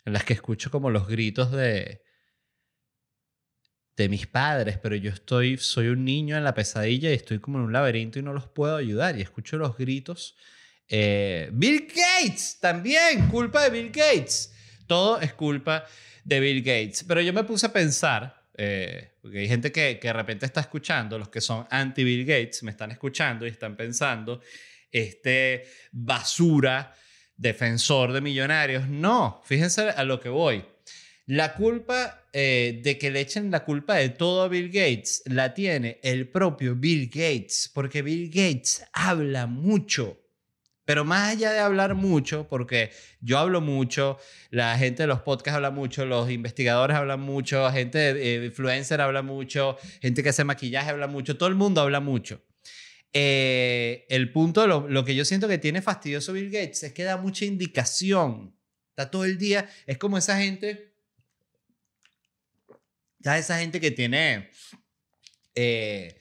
en 0.05 0.13
las 0.13 0.25
que 0.25 0.35
escucho 0.35 0.71
como 0.71 0.91
los 0.91 1.09
gritos 1.09 1.51
de, 1.51 2.04
de 3.97 4.09
mis 4.09 4.27
padres, 4.27 4.79
pero 4.83 4.97
yo 4.97 5.11
estoy, 5.11 5.57
soy 5.57 5.89
un 5.89 6.05
niño 6.05 6.37
en 6.37 6.45
la 6.45 6.55
pesadilla 6.55 7.11
y 7.11 7.15
estoy 7.15 7.39
como 7.39 7.59
en 7.59 7.65
un 7.65 7.73
laberinto 7.73 8.19
y 8.19 8.23
no 8.23 8.33
los 8.33 8.49
puedo 8.49 8.77
ayudar 8.77 9.17
y 9.17 9.23
escucho 9.23 9.57
los 9.57 9.77
gritos. 9.77 10.37
Eh, 10.89 11.49
Bill 11.53 11.87
Gates, 11.89 12.59
también, 12.61 13.29
culpa 13.29 13.63
de 13.63 13.71
Bill 13.71 13.91
Gates. 13.91 14.53
Todo 14.87 15.21
es 15.21 15.33
culpa 15.33 15.85
de 16.25 16.41
Bill 16.41 16.63
Gates. 16.63 17.05
Pero 17.07 17.21
yo 17.21 17.33
me 17.33 17.45
puse 17.45 17.67
a 17.67 17.73
pensar, 17.73 18.49
eh, 18.57 19.13
porque 19.23 19.39
hay 19.39 19.49
gente 19.49 19.71
que, 19.71 19.99
que 20.01 20.09
de 20.09 20.13
repente 20.13 20.45
está 20.45 20.61
escuchando, 20.61 21.19
los 21.19 21.29
que 21.29 21.41
son 21.41 21.67
anti-Bill 21.71 22.25
Gates 22.25 22.63
me 22.65 22.73
están 22.73 22.91
escuchando 22.91 23.47
y 23.47 23.51
están 23.51 23.77
pensando, 23.77 24.41
este 24.91 25.65
basura 25.93 26.95
defensor 27.37 28.13
de 28.13 28.21
millonarios. 28.21 28.89
No, 28.89 29.41
fíjense 29.45 29.91
a 29.91 30.05
lo 30.05 30.21
que 30.21 30.29
voy. 30.29 30.65
La 31.27 31.55
culpa 31.55 32.27
eh, 32.33 32.81
de 32.83 32.99
que 32.99 33.11
le 33.11 33.21
echen 33.21 33.51
la 33.51 33.65
culpa 33.65 33.95
de 33.95 34.11
todo 34.11 34.43
a 34.43 34.49
Bill 34.49 34.69
Gates 34.69 35.23
la 35.27 35.55
tiene 35.55 35.99
el 36.03 36.29
propio 36.29 36.75
Bill 36.75 37.07
Gates, 37.09 37.71
porque 37.73 38.03
Bill 38.03 38.29
Gates 38.29 38.85
habla 38.93 39.47
mucho 39.47 40.25
pero 40.85 41.05
más 41.05 41.33
allá 41.33 41.53
de 41.53 41.61
hablar 41.61 41.95
mucho, 41.95 42.47
porque 42.49 42.91
yo 43.21 43.39
hablo 43.39 43.61
mucho, 43.61 44.19
la 44.51 44.77
gente 44.77 45.05
de 45.05 45.07
los 45.07 45.23
podcasts 45.23 45.57
habla 45.57 45.71
mucho, 45.71 46.05
los 46.05 46.31
investigadores 46.31 46.97
hablan 46.97 47.21
mucho, 47.21 47.71
gente 47.71 47.99
de 47.99 48.37
eh, 48.37 48.45
influencer 48.47 49.01
habla 49.01 49.23
mucho, 49.23 49.79
gente 50.03 50.23
que 50.23 50.29
hace 50.29 50.45
maquillaje 50.45 50.91
habla 50.91 51.07
mucho, 51.07 51.37
todo 51.37 51.49
el 51.49 51.55
mundo 51.55 51.81
habla 51.81 52.01
mucho. 52.01 52.43
Eh, 53.13 54.07
el 54.11 54.31
punto, 54.33 54.67
lo, 54.67 54.89
lo 54.89 55.05
que 55.05 55.15
yo 55.15 55.25
siento 55.25 55.49
que 55.49 55.59
tiene 55.59 55.81
fastidioso 55.81 56.33
Bill 56.33 56.51
Gates 56.51 56.83
es 56.83 56.93
que 56.93 57.05
da 57.05 57.17
mucha 57.17 57.45
indicación. 57.45 58.55
Está 58.91 59.11
todo 59.11 59.25
el 59.25 59.39
día, 59.39 59.69
es 59.87 59.99
como 59.99 60.19
esa 60.19 60.39
gente, 60.39 60.94
ya 63.25 63.39
esa 63.39 63.59
gente 63.59 63.81
que 63.81 63.91
tiene... 63.91 64.51
Eh, 65.57 66.19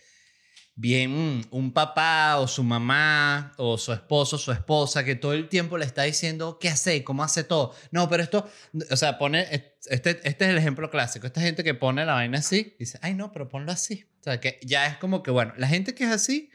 bien 0.76 1.46
un 1.52 1.72
papá 1.72 2.38
o 2.38 2.48
su 2.48 2.64
mamá 2.64 3.54
o 3.58 3.78
su 3.78 3.94
esposo 3.94 4.38
su 4.38 4.52
esposa 4.52 5.04
que 5.04 5.16
todo 5.16 5.34
el 5.34 5.48
tiempo 5.48 5.78
le 5.78 5.86
está 5.86 6.04
diciendo 6.04 6.58
qué 6.60 6.70
hace, 6.70 7.04
cómo 7.04 7.24
hace 7.24 7.44
todo. 7.44 7.76
No, 7.92 8.10
pero 8.10 8.24
esto, 8.24 8.50
o 8.90 8.98
sea, 8.98 9.18
pone, 9.18 9.48
este, 9.86 10.20
este 10.24 10.46
es 10.46 10.50
el 10.50 10.58
ejemplo 10.58 10.90
clásico. 10.90 11.28
Esta 11.28 11.42
gente 11.42 11.64
que 11.64 11.74
pone 11.74 12.06
la 12.06 12.14
vaina 12.14 12.40
así, 12.40 12.76
dice, 12.80 12.98
ay 13.02 13.14
no, 13.14 13.32
pero 13.32 13.50
ponlo 13.50 13.72
así. 13.72 14.06
O 14.22 14.24
sea, 14.24 14.40
que 14.40 14.60
ya 14.64 14.88
es 14.88 14.98
como 14.98 15.22
que, 15.22 15.32
bueno, 15.32 15.54
la 15.58 15.68
gente 15.68 15.94
que 15.94 16.06
es 16.06 16.12
así, 16.12 16.50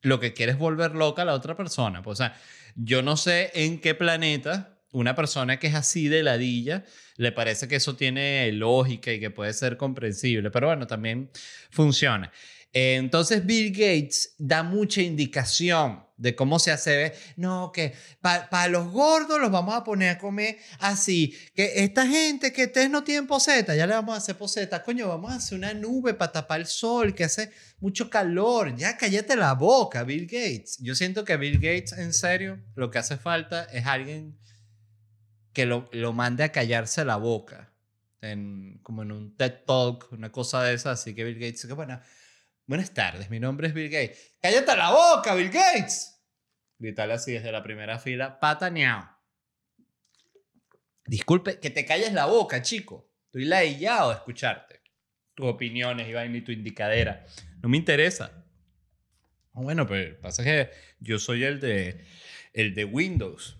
lo 0.00 0.20
que 0.20 0.32
quiere 0.32 0.52
es 0.52 0.58
volver 0.58 0.94
loca 0.94 1.22
a 1.22 1.24
la 1.24 1.34
otra 1.34 1.56
persona. 1.56 2.02
Pues, 2.02 2.20
o 2.20 2.24
sea, 2.24 2.40
yo 2.74 3.02
no 3.02 3.16
sé 3.16 3.50
en 3.54 3.80
qué 3.80 3.94
planeta 3.94 4.75
una 4.92 5.14
persona 5.14 5.58
que 5.58 5.66
es 5.66 5.74
así 5.74 6.08
de 6.08 6.22
ladilla 6.22 6.84
le 7.16 7.32
parece 7.32 7.68
que 7.68 7.76
eso 7.76 7.96
tiene 7.96 8.50
lógica 8.52 9.12
y 9.12 9.20
que 9.20 9.30
puede 9.30 9.52
ser 9.52 9.76
comprensible, 9.76 10.50
pero 10.50 10.68
bueno, 10.68 10.86
también 10.86 11.30
funciona. 11.70 12.32
Entonces 12.72 13.46
Bill 13.46 13.70
Gates 13.70 14.34
da 14.38 14.62
mucha 14.62 15.00
indicación 15.00 16.04
de 16.16 16.34
cómo 16.34 16.58
se 16.58 16.72
hace. 16.72 17.14
No, 17.36 17.72
que 17.72 17.94
para 18.20 18.68
los 18.68 18.90
gordos 18.90 19.40
los 19.40 19.50
vamos 19.50 19.74
a 19.74 19.84
poner 19.84 20.10
a 20.10 20.18
comer 20.18 20.58
así. 20.78 21.34
Que 21.54 21.84
esta 21.84 22.06
gente 22.06 22.52
que 22.52 22.64
ustedes 22.64 22.90
no 22.90 23.04
tienen 23.04 23.26
poseta, 23.26 23.74
ya 23.74 23.86
le 23.86 23.94
vamos 23.94 24.14
a 24.14 24.18
hacer 24.18 24.36
poseta. 24.36 24.82
Coño, 24.82 25.08
vamos 25.08 25.32
a 25.32 25.36
hacer 25.36 25.56
una 25.56 25.72
nube 25.74 26.14
para 26.14 26.32
tapar 26.32 26.60
el 26.60 26.66
sol, 26.66 27.14
que 27.14 27.24
hace 27.24 27.50
mucho 27.80 28.10
calor. 28.10 28.76
Ya 28.76 28.96
cállate 28.96 29.36
la 29.36 29.54
boca, 29.54 30.02
Bill 30.02 30.26
Gates. 30.26 30.78
Yo 30.80 30.94
siento 30.94 31.24
que 31.24 31.36
Bill 31.36 31.56
Gates, 31.58 31.92
en 31.92 32.12
serio, 32.12 32.58
lo 32.74 32.90
que 32.90 32.98
hace 32.98 33.16
falta 33.16 33.64
es 33.64 33.86
alguien 33.86 34.38
que 35.56 35.64
lo, 35.64 35.88
lo 35.92 36.12
mande 36.12 36.44
a 36.44 36.52
callarse 36.52 37.02
la 37.06 37.16
boca. 37.16 37.72
En, 38.20 38.78
como 38.82 39.04
en 39.04 39.10
un 39.10 39.38
TED 39.38 39.64
Talk, 39.66 40.12
una 40.12 40.30
cosa 40.30 40.62
de 40.62 40.74
esa. 40.74 40.90
Así 40.90 41.14
que 41.14 41.24
Bill 41.24 41.38
Gates, 41.38 41.64
que 41.64 41.72
bueno 41.72 41.98
Buenas 42.66 42.92
tardes, 42.92 43.30
mi 43.30 43.40
nombre 43.40 43.68
es 43.68 43.72
Bill 43.72 43.88
Gates. 43.88 44.36
¡Cállate 44.42 44.76
la 44.76 44.90
boca, 44.90 45.34
Bill 45.34 45.48
Gates! 45.48 46.20
Gritarle 46.78 47.14
así 47.14 47.32
desde 47.32 47.50
la 47.50 47.62
primera 47.62 47.98
fila, 47.98 48.38
pataneado. 48.38 49.08
Disculpe, 51.06 51.58
que 51.58 51.70
te 51.70 51.86
calles 51.86 52.12
la 52.12 52.26
boca, 52.26 52.60
chico. 52.60 53.10
Estoy 53.24 53.46
ladillado 53.46 54.10
de 54.10 54.16
escucharte. 54.16 54.82
Tus 55.34 55.46
opiniones, 55.46 56.06
Iván, 56.06 56.36
y 56.36 56.42
tu 56.42 56.52
indicadera. 56.52 57.24
No 57.62 57.70
me 57.70 57.78
interesa. 57.78 58.44
Bueno, 59.54 59.86
pero 59.86 60.20
pasa 60.20 60.44
que 60.44 60.70
yo 61.00 61.18
soy 61.18 61.44
el 61.44 61.60
de, 61.60 62.04
el 62.52 62.74
de 62.74 62.84
Windows. 62.84 63.56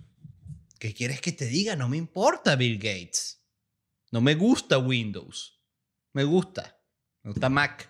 ¿Qué 0.79 0.93
quieres 0.95 1.21
que 1.21 1.33
te 1.33 1.47
diga? 1.47 1.77
No 1.77 1.89
me 1.89 1.97
importa, 1.97 2.57
Bill 2.57 2.77
Gates. 2.77 3.43
No 4.13 4.21
me 4.21 4.35
gusta 4.35 4.79
Windows. 4.79 5.63
Me 6.13 6.25
gusta. 6.25 6.79
Me 7.23 7.31
gusta 7.31 7.49
Mac. 7.49 7.89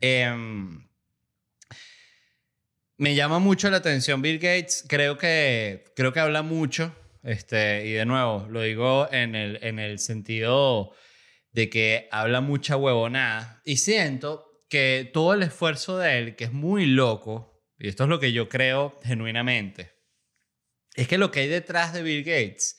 Em, 0.00 0.88
me 2.96 3.14
llama 3.14 3.38
mucho 3.38 3.70
la 3.70 3.78
atención 3.78 4.22
Bill 4.22 4.38
Gates. 4.38 4.84
Creo 4.88 5.16
que, 5.16 5.84
creo 5.94 6.12
que 6.12 6.20
habla 6.20 6.42
mucho. 6.42 6.94
Este, 7.22 7.86
y 7.86 7.92
de 7.92 8.06
nuevo, 8.06 8.46
lo 8.48 8.62
digo 8.62 9.08
en 9.12 9.34
el, 9.34 9.58
en 9.62 9.78
el 9.78 9.98
sentido 9.98 10.92
de 11.52 11.70
que 11.70 12.08
habla 12.10 12.40
mucha 12.40 12.76
huevonada. 12.76 13.62
Y 13.64 13.76
siento 13.76 14.64
que 14.68 15.10
todo 15.12 15.34
el 15.34 15.42
esfuerzo 15.42 15.98
de 15.98 16.18
él, 16.18 16.36
que 16.36 16.44
es 16.44 16.52
muy 16.52 16.86
loco, 16.86 17.64
y 17.78 17.88
esto 17.88 18.04
es 18.04 18.10
lo 18.10 18.20
que 18.20 18.32
yo 18.32 18.48
creo 18.48 18.98
genuinamente, 19.02 19.99
es 20.94 21.08
que 21.08 21.18
lo 21.18 21.30
que 21.30 21.40
hay 21.40 21.48
detrás 21.48 21.92
de 21.92 22.02
Bill 22.02 22.24
Gates 22.24 22.78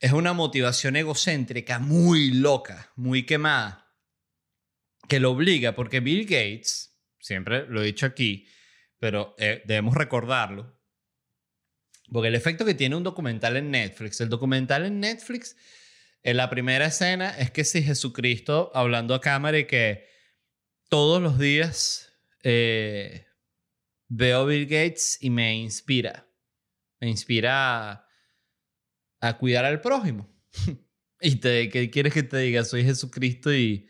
es 0.00 0.12
una 0.12 0.32
motivación 0.32 0.96
egocéntrica 0.96 1.78
muy 1.78 2.30
loca, 2.30 2.92
muy 2.96 3.24
quemada, 3.24 3.86
que 5.08 5.20
lo 5.20 5.32
obliga, 5.32 5.74
porque 5.74 6.00
Bill 6.00 6.24
Gates, 6.24 6.98
siempre 7.18 7.66
lo 7.66 7.82
he 7.82 7.86
dicho 7.86 8.06
aquí, 8.06 8.46
pero 8.98 9.34
eh, 9.38 9.62
debemos 9.66 9.94
recordarlo, 9.94 10.80
porque 12.10 12.28
el 12.28 12.34
efecto 12.34 12.64
que 12.64 12.74
tiene 12.74 12.96
un 12.96 13.02
documental 13.02 13.56
en 13.56 13.70
Netflix, 13.70 14.20
el 14.20 14.28
documental 14.28 14.86
en 14.86 15.00
Netflix, 15.00 15.56
en 16.22 16.36
la 16.36 16.50
primera 16.50 16.86
escena 16.86 17.30
es 17.38 17.50
que 17.50 17.64
si 17.64 17.82
Jesucristo 17.82 18.70
hablando 18.74 19.14
a 19.14 19.20
cámara 19.20 19.58
y 19.58 19.66
que 19.66 20.06
todos 20.88 21.22
los 21.22 21.38
días 21.38 22.12
eh, 22.42 23.26
veo 24.08 24.40
a 24.40 24.44
Bill 24.44 24.66
Gates 24.66 25.18
y 25.20 25.30
me 25.30 25.54
inspira. 25.54 26.29
Me 27.00 27.08
inspira 27.08 28.06
a, 29.20 29.38
cuidar 29.38 29.64
al 29.64 29.80
prójimo. 29.80 30.28
¿Y 31.20 31.36
te, 31.36 31.68
qué 31.68 31.90
quieres 31.90 32.14
que 32.14 32.22
te 32.22 32.38
diga? 32.38 32.64
Soy 32.64 32.84
Jesucristo 32.84 33.52
y 33.52 33.88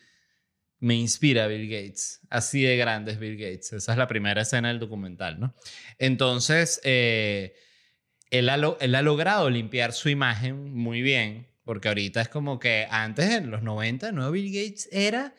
me 0.79 0.95
inspira 0.95 1.47
Bill 1.47 1.69
Gates. 1.69 2.21
Así 2.31 2.62
de 2.62 2.76
grande 2.76 3.12
es 3.12 3.19
Bill 3.19 3.37
Gates. 3.37 3.73
Esa 3.73 3.93
es 3.93 3.99
la 3.99 4.09
primera 4.09 4.43
escena 4.43 4.69
del 4.69 4.79
documental, 4.79 5.38
¿no? 5.38 5.55
Entonces, 5.99 6.81
eh, 6.85 7.55
él 8.31 8.49
ha, 8.49 8.76
él 8.81 8.95
ha 8.95 9.02
logrado 9.02 9.50
limpiar 9.50 9.93
su 9.93 10.09
imagen 10.09 10.73
muy 10.73 11.02
bien, 11.02 11.49
porque 11.64 11.88
ahorita 11.88 12.23
es 12.23 12.29
como 12.29 12.59
que 12.59 12.87
antes, 12.90 13.31
en 13.31 13.50
los 13.50 13.62
90, 13.62 14.12
¿no? 14.12 14.31
Bill 14.31 14.52
Gates 14.52 14.88
era 14.90 15.35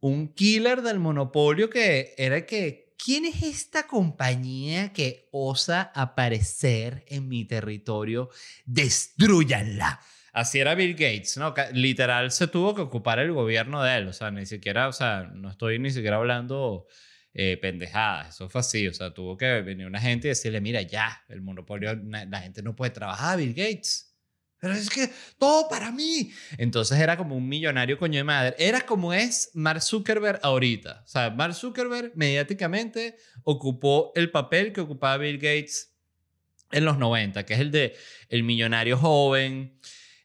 un 0.00 0.34
killer 0.34 0.82
del 0.82 0.98
monopolio 0.98 1.70
que 1.70 2.14
era 2.18 2.44
que, 2.44 2.81
¿quién 3.02 3.24
es 3.24 3.42
esta 3.42 3.86
compañía 3.86 4.92
que 4.92 5.28
osa 5.32 5.90
aparecer 5.94 7.04
en 7.08 7.28
mi 7.28 7.44
territorio? 7.44 8.30
Destruyanla. 8.64 10.00
Así 10.32 10.60
era 10.60 10.74
Bill 10.74 10.92
Gates, 10.92 11.36
¿no? 11.36 11.54
Literal 11.72 12.30
se 12.30 12.46
tuvo 12.46 12.74
que 12.74 12.80
ocupar 12.80 13.18
el 13.18 13.32
gobierno 13.32 13.82
de 13.82 13.96
él, 13.98 14.08
o 14.08 14.12
sea, 14.12 14.30
ni 14.30 14.46
siquiera, 14.46 14.88
o 14.88 14.92
sea, 14.92 15.30
no 15.34 15.50
estoy 15.50 15.78
ni 15.78 15.90
siquiera 15.90 16.16
hablando 16.16 16.86
eh, 17.34 17.58
pendejadas. 17.60 18.34
Eso 18.34 18.48
fue 18.48 18.60
así. 18.60 18.86
O 18.88 18.94
sea, 18.94 19.12
tuvo 19.12 19.36
que 19.36 19.62
venir 19.62 19.86
una 19.86 20.00
gente 20.00 20.28
y 20.28 20.30
decirle, 20.30 20.60
mira, 20.60 20.82
ya, 20.82 21.22
el 21.28 21.40
monopolio, 21.40 21.94
la 21.94 22.40
gente 22.40 22.62
no 22.62 22.76
puede 22.76 22.92
trabajar, 22.92 23.38
Bill 23.38 23.54
Gates. 23.54 24.11
Pero 24.62 24.74
es 24.74 24.90
que 24.90 25.10
todo 25.40 25.68
para 25.68 25.90
mí. 25.90 26.30
Entonces 26.56 26.96
era 27.00 27.16
como 27.16 27.34
un 27.34 27.48
millonario 27.48 27.98
coño 27.98 28.18
de 28.18 28.22
madre. 28.22 28.54
Era 28.60 28.82
como 28.82 29.12
es 29.12 29.50
Mark 29.54 29.82
Zuckerberg 29.82 30.38
ahorita. 30.40 31.02
O 31.04 31.08
sea, 31.08 31.30
Mark 31.30 31.54
Zuckerberg 31.54 32.12
mediáticamente 32.14 33.16
ocupó 33.42 34.12
el 34.14 34.30
papel 34.30 34.72
que 34.72 34.80
ocupaba 34.80 35.16
Bill 35.16 35.38
Gates 35.38 35.96
en 36.70 36.84
los 36.84 36.96
90, 36.96 37.44
que 37.44 37.54
es 37.54 37.60
el 37.60 37.72
de 37.72 37.96
el 38.28 38.44
millonario 38.44 38.96
joven, 38.96 39.80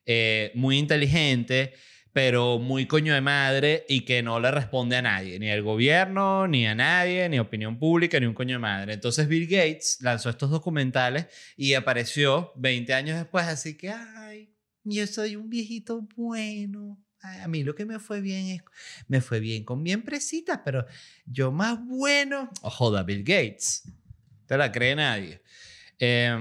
eh, 0.05 0.51
muy 0.53 0.77
inteligente, 0.77 1.73
pero 2.17 2.57
muy 2.57 2.87
coño 2.87 3.13
de 3.13 3.21
madre 3.21 3.85
y 3.87 4.01
que 4.01 4.23
no 4.23 4.39
le 4.39 4.49
responde 4.49 4.95
a 4.95 5.03
nadie, 5.03 5.37
ni 5.37 5.51
al 5.51 5.61
gobierno, 5.61 6.47
ni 6.47 6.65
a 6.65 6.73
nadie, 6.73 7.29
ni 7.29 7.37
opinión 7.37 7.77
pública, 7.77 8.19
ni 8.19 8.25
un 8.25 8.33
coño 8.33 8.55
de 8.55 8.59
madre. 8.59 8.93
Entonces 8.93 9.27
Bill 9.27 9.45
Gates 9.45 9.99
lanzó 10.01 10.31
estos 10.31 10.49
documentales 10.49 11.27
y 11.55 11.75
apareció 11.75 12.53
20 12.55 12.91
años 12.95 13.19
después, 13.19 13.45
así 13.45 13.77
que, 13.77 13.91
ay, 13.91 14.51
yo 14.83 15.05
soy 15.05 15.35
un 15.35 15.47
viejito 15.47 16.07
bueno. 16.15 16.99
a 17.21 17.47
mí 17.47 17.63
lo 17.63 17.75
que 17.75 17.85
me 17.85 17.99
fue 17.99 18.19
bien 18.19 18.47
es, 18.47 18.63
me 19.07 19.21
fue 19.21 19.39
bien 19.39 19.63
con 19.63 19.83
mi 19.83 19.91
empresita, 19.91 20.63
pero 20.63 20.87
yo 21.27 21.51
más 21.51 21.77
bueno, 21.85 22.49
oh, 22.63 22.71
joda, 22.71 23.03
Bill 23.03 23.23
Gates. 23.23 23.83
Te 24.47 24.57
la 24.57 24.71
cree 24.71 24.95
nadie. 24.95 25.43
Eh, 25.99 26.35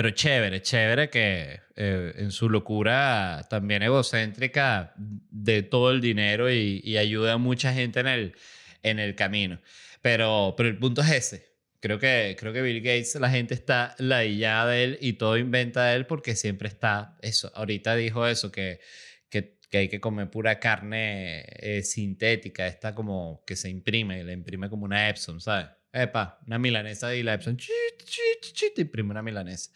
pero 0.00 0.14
chévere, 0.14 0.62
chévere 0.62 1.10
que 1.10 1.60
eh, 1.76 2.14
en 2.16 2.30
su 2.32 2.48
locura 2.48 3.46
también 3.50 3.82
egocéntrica 3.82 4.94
de 4.96 5.62
todo 5.62 5.90
el 5.90 6.00
dinero 6.00 6.50
y, 6.50 6.96
ayuda 6.96 7.34
a 7.34 7.36
mucha 7.36 7.74
gente 7.74 8.00
en 8.00 8.06
el, 8.06 8.34
en 8.82 8.98
el 8.98 9.14
camino. 9.14 9.60
Pero, 10.00 10.54
pero 10.56 10.70
el 10.70 10.78
punto 10.78 11.02
es 11.02 11.10
ese. 11.10 11.52
Creo 11.80 11.98
que, 11.98 12.34
creo 12.40 12.54
que 12.54 12.62
Bill 12.62 12.80
Gates, 12.80 13.16
la 13.16 13.28
gente 13.28 13.52
está 13.52 13.94
ladillada 13.98 14.70
de 14.70 14.84
él 14.84 14.98
y 15.02 15.12
todo 15.12 15.36
inventa 15.36 15.84
de 15.84 15.96
él 15.96 16.06
porque 16.06 16.34
siempre 16.34 16.68
está 16.68 17.18
eso. 17.20 17.52
Ahorita 17.54 17.94
dijo 17.94 18.26
eso, 18.26 18.50
que, 18.50 18.80
que, 19.28 19.58
hay 19.70 19.90
que 19.90 20.00
comer 20.00 20.30
pura 20.30 20.58
carne 20.60 21.44
eh, 21.58 21.82
sintética, 21.82 22.66
esta 22.66 22.94
como 22.94 23.44
que 23.46 23.54
se 23.54 23.68
imprime, 23.68 24.24
le 24.24 24.32
imprime 24.32 24.70
como 24.70 24.86
una 24.86 25.10
Epson, 25.10 25.42
¿sabes? 25.42 25.66
Epa, 25.92 26.38
una 26.46 26.58
milanesa 26.58 27.14
y 27.14 27.22
la 27.22 27.34
Epson, 27.34 27.56
te 27.56 28.82
imprime 28.82 29.10
una 29.10 29.22
milanesa. 29.22 29.70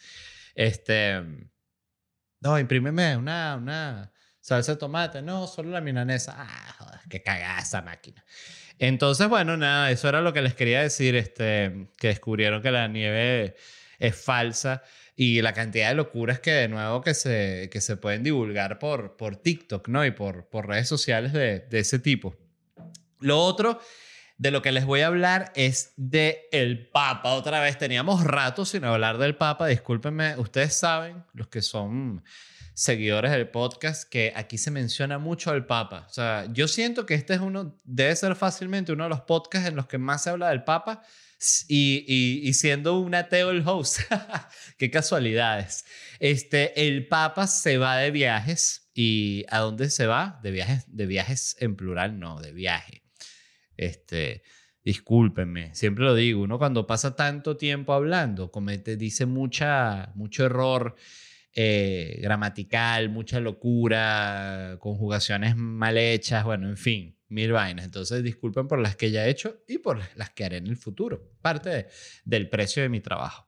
Este, 0.54 1.20
no, 2.40 2.58
imprímeme 2.58 3.16
una, 3.16 3.56
una 3.56 4.12
salsa 4.38 4.72
de 4.72 4.78
tomate. 4.78 5.22
No, 5.22 5.46
solo 5.46 5.70
la 5.70 5.80
milanesa. 5.80 6.34
Ah, 6.36 7.00
qué 7.08 7.22
cagada 7.22 7.60
esa 7.60 7.82
máquina. 7.82 8.24
Entonces, 8.78 9.28
bueno, 9.28 9.56
nada, 9.56 9.90
eso 9.90 10.08
era 10.08 10.20
lo 10.20 10.32
que 10.32 10.42
les 10.42 10.54
quería 10.54 10.82
decir, 10.82 11.16
este, 11.16 11.88
que 11.96 12.08
descubrieron 12.08 12.60
que 12.60 12.70
la 12.70 12.86
nieve 12.88 13.56
es 13.98 14.16
falsa 14.16 14.82
y 15.16 15.40
la 15.42 15.52
cantidad 15.52 15.88
de 15.88 15.94
locuras 15.94 16.40
que 16.40 16.50
de 16.50 16.68
nuevo 16.68 17.00
que 17.00 17.14
se, 17.14 17.68
que 17.72 17.80
se 17.80 17.96
pueden 17.96 18.22
divulgar 18.24 18.78
por, 18.78 19.16
por 19.16 19.36
TikTok, 19.36 19.88
¿no? 19.88 20.04
Y 20.04 20.10
por, 20.10 20.48
por 20.48 20.68
redes 20.68 20.88
sociales 20.88 21.32
de, 21.32 21.60
de 21.60 21.78
ese 21.78 21.98
tipo. 21.98 22.36
Lo 23.20 23.38
otro 23.40 23.80
de 24.36 24.50
lo 24.50 24.62
que 24.62 24.72
les 24.72 24.84
voy 24.84 25.00
a 25.00 25.06
hablar 25.06 25.52
es 25.54 25.92
de 25.96 26.48
el 26.50 26.88
Papa. 26.88 27.32
Otra 27.34 27.60
vez 27.60 27.78
teníamos 27.78 28.24
rato 28.24 28.64
sin 28.64 28.84
hablar 28.84 29.18
del 29.18 29.36
Papa. 29.36 29.66
Discúlpenme, 29.66 30.36
ustedes 30.36 30.74
saben, 30.74 31.24
los 31.32 31.48
que 31.48 31.62
son 31.62 32.24
seguidores 32.74 33.30
del 33.30 33.48
podcast, 33.48 34.08
que 34.08 34.32
aquí 34.34 34.58
se 34.58 34.72
menciona 34.72 35.18
mucho 35.18 35.50
al 35.50 35.66
Papa. 35.66 36.06
O 36.10 36.12
sea, 36.12 36.46
yo 36.52 36.66
siento 36.66 37.06
que 37.06 37.14
este 37.14 37.34
es 37.34 37.40
uno, 37.40 37.80
debe 37.84 38.14
ser 38.16 38.34
fácilmente 38.34 38.92
uno 38.92 39.04
de 39.04 39.10
los 39.10 39.20
podcasts 39.20 39.68
en 39.68 39.76
los 39.76 39.86
que 39.86 39.98
más 39.98 40.24
se 40.24 40.30
habla 40.30 40.50
del 40.50 40.64
Papa. 40.64 41.02
Y, 41.68 42.04
y, 42.08 42.54
siendo 42.54 42.98
un 42.98 43.14
ateo 43.14 43.50
el 43.50 43.68
host, 43.68 44.00
qué 44.78 44.90
casualidades. 44.90 45.84
Este, 46.18 46.86
el 46.86 47.06
Papa 47.06 47.46
se 47.48 47.76
va 47.76 47.98
de 47.98 48.10
viajes 48.10 48.90
y 48.94 49.44
¿a 49.50 49.58
dónde 49.58 49.90
se 49.90 50.06
va? 50.06 50.40
De 50.42 50.50
viajes, 50.50 50.84
de 50.86 51.04
viajes 51.04 51.56
en 51.60 51.76
plural, 51.76 52.18
no, 52.18 52.40
de 52.40 52.52
viaje. 52.52 53.03
Este, 53.76 54.42
discúlpenme, 54.84 55.74
siempre 55.74 56.04
lo 56.04 56.14
digo, 56.14 56.42
uno 56.42 56.58
cuando 56.58 56.86
pasa 56.86 57.16
tanto 57.16 57.56
tiempo 57.56 57.94
hablando, 57.94 58.50
comete, 58.50 58.96
dice 58.96 59.24
mucha, 59.24 60.12
mucho 60.14 60.44
error 60.44 60.94
eh, 61.54 62.18
gramatical, 62.20 63.08
mucha 63.08 63.40
locura, 63.40 64.76
conjugaciones 64.80 65.56
mal 65.56 65.96
hechas, 65.96 66.44
bueno, 66.44 66.68
en 66.68 66.76
fin, 66.76 67.16
mil 67.28 67.52
vainas. 67.52 67.84
Entonces, 67.84 68.22
disculpen 68.22 68.68
por 68.68 68.80
las 68.80 68.96
que 68.96 69.10
ya 69.10 69.26
he 69.26 69.30
hecho 69.30 69.62
y 69.66 69.78
por 69.78 70.00
las 70.16 70.30
que 70.30 70.44
haré 70.44 70.58
en 70.58 70.66
el 70.66 70.76
futuro, 70.76 71.32
parte 71.40 71.86
del 72.24 72.48
precio 72.50 72.82
de 72.82 72.88
mi 72.88 73.00
trabajo. 73.00 73.46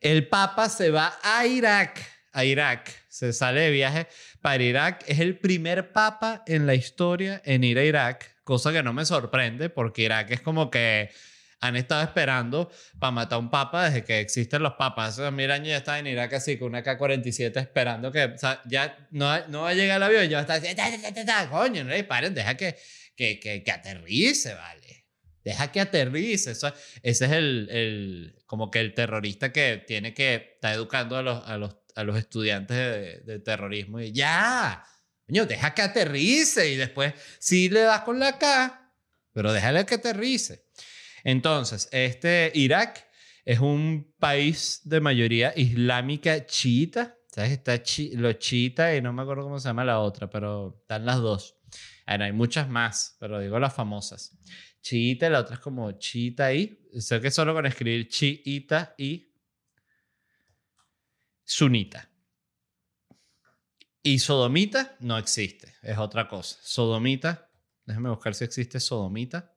El 0.00 0.28
Papa 0.28 0.68
se 0.68 0.90
va 0.90 1.14
a 1.22 1.46
Irak, 1.46 2.00
a 2.32 2.44
Irak, 2.44 2.92
se 3.08 3.32
sale 3.32 3.62
de 3.62 3.70
viaje 3.70 4.06
para 4.40 4.62
Irak, 4.62 5.04
es 5.08 5.18
el 5.18 5.38
primer 5.38 5.92
Papa 5.92 6.44
en 6.46 6.66
la 6.66 6.74
historia 6.74 7.40
en 7.44 7.64
ir 7.64 7.78
a 7.78 7.84
Irak 7.84 8.35
cosa 8.46 8.72
que 8.72 8.82
no 8.84 8.92
me 8.92 9.04
sorprende 9.04 9.70
porque 9.70 10.02
Irak 10.02 10.30
es 10.30 10.40
como 10.40 10.70
que 10.70 11.10
han 11.60 11.74
estado 11.74 12.04
esperando 12.04 12.70
para 13.00 13.10
matar 13.10 13.36
a 13.36 13.38
un 13.40 13.50
papa 13.50 13.86
desde 13.86 14.04
que 14.04 14.20
existen 14.20 14.62
los 14.62 14.74
papas. 14.74 15.18
Hace 15.18 15.30
mil 15.32 15.50
años 15.50 15.68
ya 15.68 15.78
está 15.78 15.98
en 15.98 16.06
Irak 16.06 16.34
así 16.34 16.56
con 16.56 16.68
una 16.68 16.84
K-47 16.84 17.60
esperando 17.60 18.12
que 18.12 18.24
o 18.24 18.38
sea, 18.38 18.62
ya 18.66 19.08
no, 19.10 19.46
no 19.48 19.62
va 19.62 19.70
a 19.70 19.74
llegar 19.74 19.96
el 19.96 20.02
avión 20.04 20.26
y 20.26 20.28
ya 20.28 20.40
está 20.40 20.54
así, 20.54 20.68
coño, 21.50 21.82
no 21.82 21.92
paren, 22.06 22.34
deja 22.34 22.56
que, 22.56 22.76
que, 23.16 23.40
que, 23.40 23.64
que 23.64 23.72
aterrice, 23.72 24.54
¿vale? 24.54 25.06
Deja 25.42 25.72
que 25.72 25.80
aterrice. 25.80 26.52
Eso, 26.52 26.72
ese 27.02 27.24
es 27.24 27.32
el, 27.32 27.68
el, 27.72 28.38
como 28.46 28.70
que 28.70 28.78
el 28.78 28.94
terrorista 28.94 29.52
que 29.52 29.82
tiene 29.84 30.14
que 30.14 30.52
estar 30.54 30.72
educando 30.72 31.16
a 31.16 31.22
los, 31.22 31.48
a 31.48 31.56
los, 31.56 31.76
a 31.96 32.04
los 32.04 32.16
estudiantes 32.16 32.76
de, 32.76 33.20
de 33.20 33.40
terrorismo. 33.40 33.98
Y 33.98 34.12
ya, 34.12 34.84
coño, 35.26 35.46
deja 35.46 35.74
que 35.74 35.82
aterrice. 35.82 36.72
Y 36.72 36.76
después 36.76 37.14
sí 37.38 37.68
le 37.68 37.80
das 37.80 38.02
con 38.02 38.18
la 38.18 38.38
K, 38.38 38.92
pero 39.32 39.52
déjale 39.52 39.84
que 39.84 39.96
aterrice. 39.96 40.66
Entonces, 41.24 41.88
este 41.92 42.52
Irak 42.54 43.06
es 43.44 43.60
un 43.60 44.14
país 44.18 44.80
de 44.84 45.00
mayoría 45.00 45.52
islámica 45.56 46.46
chiita. 46.46 47.16
¿Sabes? 47.28 47.52
Está 47.52 47.82
chi 47.82 48.16
los 48.16 48.38
chiitas 48.38 48.96
y 48.96 49.02
no 49.02 49.12
me 49.12 49.22
acuerdo 49.22 49.42
cómo 49.42 49.58
se 49.58 49.68
llama 49.68 49.84
la 49.84 50.00
otra, 50.00 50.30
pero 50.30 50.78
están 50.80 51.04
las 51.04 51.18
dos. 51.18 51.56
Bueno, 52.06 52.24
hay 52.24 52.32
muchas 52.32 52.68
más, 52.68 53.16
pero 53.20 53.40
digo 53.40 53.58
las 53.58 53.74
famosas. 53.74 54.38
Chiita, 54.80 55.28
la 55.28 55.40
otra 55.40 55.56
es 55.56 55.60
como 55.60 55.92
chiita 55.92 56.52
y. 56.54 56.80
Sé 56.98 57.20
que 57.20 57.30
solo 57.30 57.52
con 57.52 57.66
escribir 57.66 58.08
chiita 58.08 58.94
y 58.96 59.34
sunita. 61.44 62.10
Y 64.06 64.20
sodomita 64.20 64.94
no 65.00 65.18
existe, 65.18 65.74
es 65.82 65.98
otra 65.98 66.28
cosa. 66.28 66.56
Sodomita, 66.62 67.50
déjame 67.84 68.08
buscar 68.08 68.36
si 68.36 68.44
existe 68.44 68.78
sodomita. 68.78 69.52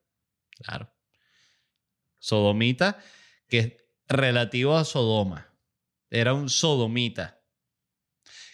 Claro. 0.64 0.92
Sodomita, 2.18 2.98
que 3.48 3.60
es 3.60 3.74
relativo 4.08 4.76
a 4.76 4.86
Sodoma. 4.86 5.54
Era 6.10 6.34
un 6.34 6.50
sodomita. 6.50 7.40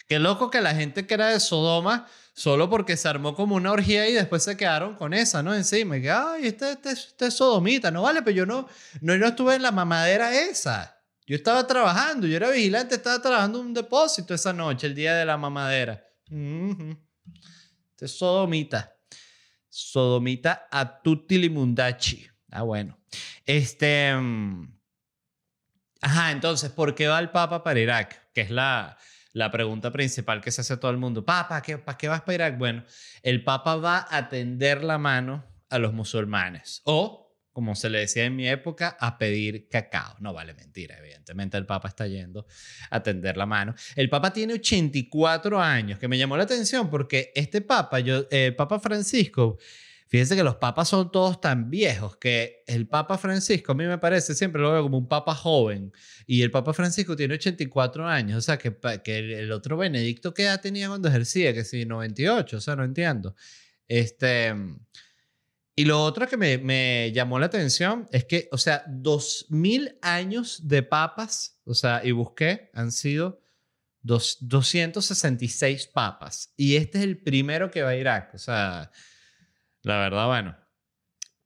Qué 0.06 0.18
loco 0.18 0.50
que 0.50 0.60
la 0.60 0.74
gente 0.74 1.06
que 1.06 1.14
era 1.14 1.28
de 1.28 1.40
Sodoma, 1.40 2.06
solo 2.34 2.68
porque 2.68 2.98
se 2.98 3.08
armó 3.08 3.34
como 3.34 3.54
una 3.54 3.72
orgía 3.72 4.06
y 4.06 4.12
después 4.12 4.42
se 4.42 4.54
quedaron 4.54 4.96
con 4.96 5.14
esa, 5.14 5.42
¿no? 5.42 5.54
Encima. 5.54 5.96
Y 5.96 6.02
que, 6.02 6.10
ay, 6.10 6.48
este, 6.48 6.72
este, 6.72 6.90
este 6.90 7.26
es 7.28 7.34
sodomita. 7.34 7.90
No 7.90 8.02
vale, 8.02 8.20
pero 8.20 8.36
yo 8.36 8.44
no, 8.44 8.68
no, 9.00 9.16
no 9.16 9.26
estuve 9.28 9.54
en 9.54 9.62
la 9.62 9.72
mamadera 9.72 10.38
esa. 10.38 10.95
Yo 11.26 11.34
estaba 11.36 11.66
trabajando, 11.66 12.26
yo 12.26 12.36
era 12.36 12.50
vigilante, 12.50 12.94
estaba 12.94 13.20
trabajando 13.20 13.60
en 13.60 13.66
un 13.66 13.74
depósito 13.74 14.32
esa 14.32 14.52
noche, 14.52 14.86
el 14.86 14.94
día 14.94 15.14
de 15.14 15.24
la 15.24 15.36
mamadera. 15.36 16.06
Este 16.30 18.04
es 18.04 18.16
sodomita. 18.16 18.96
Sodomita 19.68 20.68
a 20.70 21.02
tutti 21.02 21.38
limundachi. 21.38 22.26
Ah, 22.50 22.62
bueno. 22.62 22.98
Este. 23.44 24.14
mm, 24.14 24.76
Ajá, 26.02 26.30
entonces, 26.30 26.70
¿por 26.70 26.94
qué 26.94 27.08
va 27.08 27.18
el 27.18 27.30
Papa 27.30 27.64
para 27.64 27.80
Irak? 27.80 28.30
Que 28.32 28.42
es 28.42 28.50
la, 28.50 28.96
la 29.32 29.50
pregunta 29.50 29.90
principal 29.90 30.40
que 30.40 30.52
se 30.52 30.60
hace 30.60 30.76
todo 30.76 30.90
el 30.90 30.98
mundo. 30.98 31.24
Papa, 31.24 31.60
¿qué, 31.62 31.78
¿para 31.78 31.98
qué 31.98 32.06
vas 32.06 32.20
para 32.20 32.34
Irak? 32.34 32.58
Bueno, 32.58 32.84
el 33.22 33.42
Papa 33.42 33.76
va 33.76 34.06
a 34.08 34.28
tender 34.28 34.84
la 34.84 34.98
mano 34.98 35.44
a 35.68 35.78
los 35.78 35.92
musulmanes. 35.92 36.82
O, 36.84 37.25
como 37.56 37.74
se 37.74 37.88
le 37.88 38.00
decía 38.00 38.26
en 38.26 38.36
mi 38.36 38.46
época, 38.46 38.98
a 39.00 39.16
pedir 39.16 39.66
cacao. 39.70 40.14
No 40.20 40.34
vale 40.34 40.52
mentira, 40.52 40.98
evidentemente 40.98 41.56
el 41.56 41.64
Papa 41.64 41.88
está 41.88 42.06
yendo 42.06 42.46
a 42.90 43.02
tender 43.02 43.38
la 43.38 43.46
mano. 43.46 43.74
El 43.94 44.10
Papa 44.10 44.30
tiene 44.30 44.52
84 44.52 45.58
años, 45.58 45.98
que 45.98 46.06
me 46.06 46.18
llamó 46.18 46.36
la 46.36 46.42
atención 46.42 46.90
porque 46.90 47.32
este 47.34 47.62
Papa, 47.62 48.00
yo, 48.00 48.26
eh, 48.30 48.52
Papa 48.54 48.78
Francisco, 48.78 49.56
Fíjense 50.08 50.36
que 50.36 50.44
los 50.44 50.54
papas 50.54 50.88
son 50.88 51.10
todos 51.10 51.40
tan 51.40 51.68
viejos 51.68 52.16
que 52.16 52.62
el 52.68 52.86
Papa 52.86 53.18
Francisco 53.18 53.72
a 53.72 53.74
mí 53.74 53.86
me 53.86 53.98
parece, 53.98 54.36
siempre 54.36 54.62
lo 54.62 54.70
veo 54.70 54.82
como 54.82 54.98
un 54.98 55.08
papa 55.08 55.34
joven. 55.34 55.92
Y 56.28 56.42
el 56.42 56.52
Papa 56.52 56.72
Francisco 56.72 57.16
tiene 57.16 57.34
84 57.34 58.06
años. 58.06 58.38
O 58.38 58.40
sea, 58.40 58.56
que, 58.56 58.72
que 59.02 59.18
el, 59.18 59.50
otro 59.50 59.76
Benedicto, 59.76 60.32
¿qué 60.32 60.44
edad 60.44 60.60
tenía 60.60 60.86
cuando 60.86 61.08
ejercía? 61.08 61.52
Que 61.52 61.64
sí, 61.64 61.86
98. 61.86 62.56
O 62.56 62.60
sea, 62.60 62.76
no 62.76 62.84
entiendo. 62.84 63.34
Este. 63.88 64.54
Y 65.78 65.84
lo 65.84 66.02
otro 66.02 66.26
que 66.26 66.38
me, 66.38 66.56
me 66.56 67.12
llamó 67.12 67.38
la 67.38 67.46
atención 67.46 68.08
es 68.10 68.24
que, 68.24 68.48
o 68.50 68.56
sea, 68.56 68.82
2000 68.88 69.98
años 70.00 70.66
de 70.66 70.82
papas, 70.82 71.60
o 71.64 71.74
sea, 71.74 72.00
y 72.02 72.12
busqué, 72.12 72.70
han 72.72 72.90
sido 72.90 73.42
dos, 74.00 74.38
266 74.40 75.88
papas. 75.88 76.54
Y 76.56 76.76
este 76.76 76.98
es 76.98 77.04
el 77.04 77.22
primero 77.22 77.70
que 77.70 77.82
va 77.82 77.90
a 77.90 77.96
Irak. 77.96 78.34
O 78.34 78.38
sea, 78.38 78.90
la 79.82 79.98
verdad, 79.98 80.26
bueno. 80.26 80.56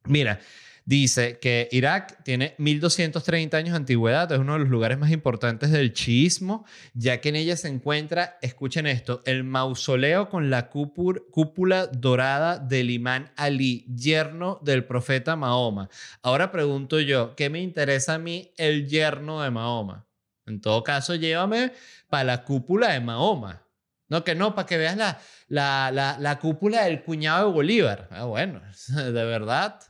Mira, 0.04 0.40
dice 0.84 1.38
que 1.38 1.68
Irak 1.72 2.22
tiene 2.24 2.54
1230 2.58 3.56
años 3.56 3.70
de 3.70 3.76
antigüedad, 3.76 4.30
es 4.32 4.38
uno 4.38 4.54
de 4.54 4.60
los 4.60 4.68
lugares 4.68 4.98
más 4.98 5.10
importantes 5.10 5.70
del 5.70 5.92
chiismo, 5.92 6.64
ya 6.94 7.20
que 7.20 7.30
en 7.30 7.36
ella 7.36 7.56
se 7.56 7.68
encuentra, 7.68 8.38
escuchen 8.42 8.86
esto, 8.86 9.22
el 9.24 9.44
mausoleo 9.44 10.28
con 10.28 10.50
la 10.50 10.68
cúpula, 10.70 11.86
dorada 11.86 12.58
del 12.58 12.90
imán 12.90 13.32
Ali, 13.36 13.86
yerno 13.94 14.60
del 14.62 14.84
profeta 14.84 15.36
Mahoma. 15.36 15.88
Ahora 16.22 16.50
pregunto 16.50 17.00
yo, 17.00 17.34
¿qué 17.36 17.50
me 17.50 17.60
interesa 17.60 18.14
a 18.14 18.18
mí 18.18 18.52
el 18.56 18.88
yerno 18.88 19.42
de 19.42 19.50
Mahoma? 19.50 20.06
En 20.46 20.60
todo 20.60 20.82
caso, 20.82 21.14
llévame 21.14 21.72
para 22.08 22.24
la 22.24 22.44
cúpula 22.44 22.92
de 22.92 23.00
Mahoma. 23.00 23.62
No, 24.08 24.24
que 24.24 24.34
no, 24.34 24.56
para 24.56 24.66
que 24.66 24.76
veas 24.76 24.96
la, 24.96 25.20
la, 25.46 25.92
la, 25.92 26.18
la 26.18 26.38
cúpula 26.40 26.82
del 26.82 27.04
cuñado 27.04 27.46
de 27.46 27.52
Bolívar. 27.52 28.08
Ah, 28.10 28.24
bueno, 28.24 28.60
de 28.88 29.12
verdad, 29.24 29.80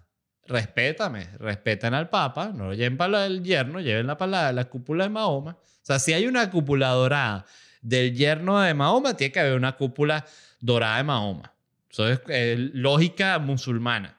respétame, 0.47 1.29
respeten 1.39 1.95
al 1.95 2.09
Papa, 2.09 2.53
no 2.55 2.67
lo 2.67 2.75
lleven 2.75 2.97
para 2.97 3.27
el 3.27 3.43
yerno, 3.43 3.81
para 4.17 4.31
la, 4.31 4.53
la 4.53 4.65
cúpula 4.67 5.05
de 5.05 5.11
Mahoma. 5.11 5.53
O 5.53 5.85
sea, 5.85 5.99
si 5.99 6.13
hay 6.13 6.27
una 6.27 6.51
cúpula 6.51 6.89
dorada 6.91 7.47
del 7.81 8.15
yerno 8.15 8.61
de 8.61 8.75
Mahoma, 8.75 9.17
tiene 9.17 9.33
que 9.33 9.41
haber 9.41 9.55
una 9.55 9.77
cúpula 9.77 10.27
dorada 10.61 10.99
de 10.99 11.05
Mahoma. 11.05 11.55
Eso 11.91 12.09
es 12.09 12.21
eh, 12.29 12.57
lógica 12.73 13.39
musulmana. 13.39 14.19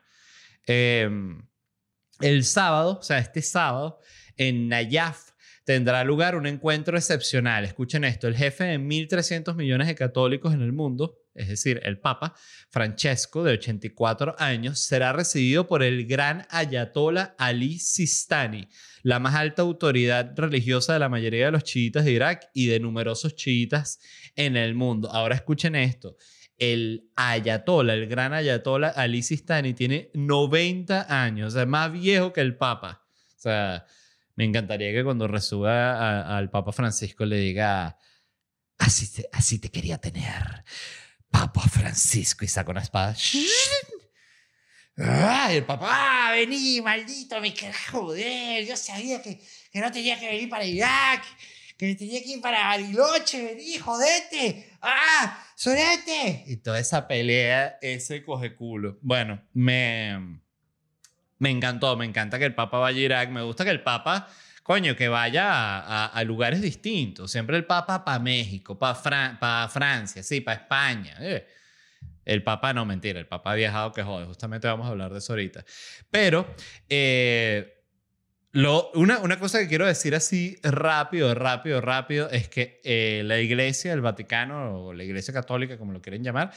Eh, 0.67 1.09
el 2.19 2.43
sábado, 2.43 2.99
o 2.99 3.03
sea, 3.03 3.17
este 3.19 3.41
sábado, 3.41 3.99
en 4.37 4.67
Nayaf, 4.69 5.31
tendrá 5.63 6.03
lugar 6.03 6.35
un 6.35 6.47
encuentro 6.47 6.97
excepcional. 6.97 7.65
Escuchen 7.65 8.03
esto, 8.03 8.27
el 8.27 8.35
jefe 8.35 8.65
de 8.65 8.79
1.300 8.79 9.55
millones 9.55 9.87
de 9.87 9.95
católicos 9.95 10.53
en 10.53 10.61
el 10.61 10.73
mundo, 10.73 11.20
es 11.33 11.47
decir, 11.47 11.79
el 11.83 11.99
Papa, 11.99 12.35
Francesco, 12.69 13.43
de 13.43 13.53
84 13.53 14.35
años, 14.37 14.79
será 14.79 15.13
recibido 15.13 15.67
por 15.67 15.83
el 15.83 16.05
gran 16.05 16.45
ayatollah 16.49 17.35
Ali 17.37 17.79
Sistani, 17.79 18.67
la 19.03 19.19
más 19.19 19.35
alta 19.35 19.61
autoridad 19.61 20.33
religiosa 20.35 20.93
de 20.93 20.99
la 20.99 21.09
mayoría 21.09 21.45
de 21.45 21.51
los 21.51 21.63
chiitas 21.63 22.05
de 22.05 22.11
Irak 22.11 22.49
y 22.53 22.67
de 22.67 22.79
numerosos 22.79 23.35
chiitas 23.35 23.99
en 24.35 24.57
el 24.57 24.75
mundo. 24.75 25.09
Ahora 25.11 25.35
escuchen 25.35 25.75
esto. 25.75 26.17
El 26.57 27.09
ayatollah, 27.15 27.93
el 27.93 28.07
gran 28.07 28.33
ayatollah 28.33 28.89
Ali 28.89 29.23
Sistani, 29.23 29.73
tiene 29.73 30.11
90 30.13 31.23
años, 31.23 31.53
o 31.53 31.57
sea, 31.57 31.65
más 31.65 31.91
viejo 31.91 32.33
que 32.33 32.41
el 32.41 32.55
Papa. 32.55 33.05
O 33.35 33.39
sea, 33.39 33.85
me 34.35 34.45
encantaría 34.45 34.91
que 34.91 35.03
cuando 35.03 35.27
resuba 35.27 36.37
al 36.37 36.49
Papa 36.51 36.71
Francisco 36.71 37.25
le 37.25 37.37
diga, 37.37 37.97
así 38.77 39.59
te 39.59 39.71
quería 39.71 39.97
tener, 39.97 40.63
Papa 41.31 41.61
Francisco, 41.61 42.45
y 42.45 42.47
saca 42.47 42.71
una 42.71 42.81
espada. 42.81 43.15
¡Ay, 44.97 45.57
el 45.57 45.63
papá! 45.65 45.87
¡Ah, 45.89 46.31
vení, 46.33 46.81
maldito! 46.81 47.39
Me 47.41 47.53
querés 47.53 47.77
joder. 47.89 48.65
Yo 48.65 48.75
sabía 48.75 49.21
que, 49.21 49.41
que 49.71 49.79
no 49.79 49.91
tenía 49.91 50.19
que 50.19 50.27
venir 50.27 50.49
para 50.49 50.65
Irak. 50.65 51.23
Que 51.77 51.95
tenía 51.95 52.21
que 52.21 52.33
ir 52.33 52.41
para 52.41 52.65
Bariloche. 52.65 53.41
Vení, 53.41 53.77
jodete. 53.77 54.77
¡Ah! 54.81 55.43
¡Sorete! 55.55 56.43
Y 56.47 56.57
toda 56.57 56.79
esa 56.79 57.07
pelea, 57.07 57.79
ese 57.81 58.23
coge 58.23 58.55
culo. 58.55 58.99
Bueno, 59.01 59.41
me, 59.53 60.39
me 61.39 61.49
encantó. 61.49 61.95
Me 61.95 62.05
encanta 62.05 62.37
que 62.37 62.45
el 62.45 62.53
Papa 62.53 62.77
vaya 62.77 62.99
a 62.99 63.01
Irak. 63.01 63.29
Me 63.29 63.41
gusta 63.41 63.63
que 63.63 63.71
el 63.71 63.81
Papa, 63.81 64.27
coño, 64.71 64.95
que 64.95 65.07
vaya 65.09 65.51
a, 65.51 66.05
a- 66.05 66.05
a 66.07 66.23
lugares 66.23 66.61
distintos. 66.61 67.29
Siempre 67.31 67.57
el 67.57 67.65
Papa 67.65 68.05
para 68.05 68.19
México, 68.19 68.77
para 68.79 69.67
Francia, 69.69 70.23
sí, 70.23 70.39
para 70.41 70.61
España. 70.61 71.15
eh. 71.19 71.45
El 72.23 72.41
Papa, 72.43 72.71
no, 72.71 72.85
mentira, 72.85 73.19
el 73.19 73.25
Papa 73.27 73.51
ha 73.51 73.55
viajado 73.55 73.91
que 73.91 74.03
jode, 74.03 74.25
justamente 74.27 74.67
vamos 74.67 74.85
a 74.87 74.91
hablar 74.91 75.11
de 75.11 75.17
eso 75.17 75.33
ahorita. 75.33 75.65
Pero, 76.09 76.45
eh, 76.87 77.83
lo, 78.53 78.91
una, 78.93 79.19
una 79.19 79.39
cosa 79.39 79.59
que 79.59 79.67
quiero 79.67 79.85
decir 79.87 80.13
así 80.15 80.57
rápido, 80.63 81.33
rápido, 81.33 81.81
rápido, 81.81 82.29
es 82.29 82.47
que 82.47 82.79
eh, 82.83 83.23
la 83.25 83.39
iglesia, 83.39 83.91
el 83.93 84.01
Vaticano, 84.01 84.85
o 84.85 84.93
la 84.93 85.03
iglesia 85.03 85.33
católica, 85.33 85.77
como 85.77 85.91
lo 85.93 86.01
quieren 86.01 86.23
llamar, 86.23 86.51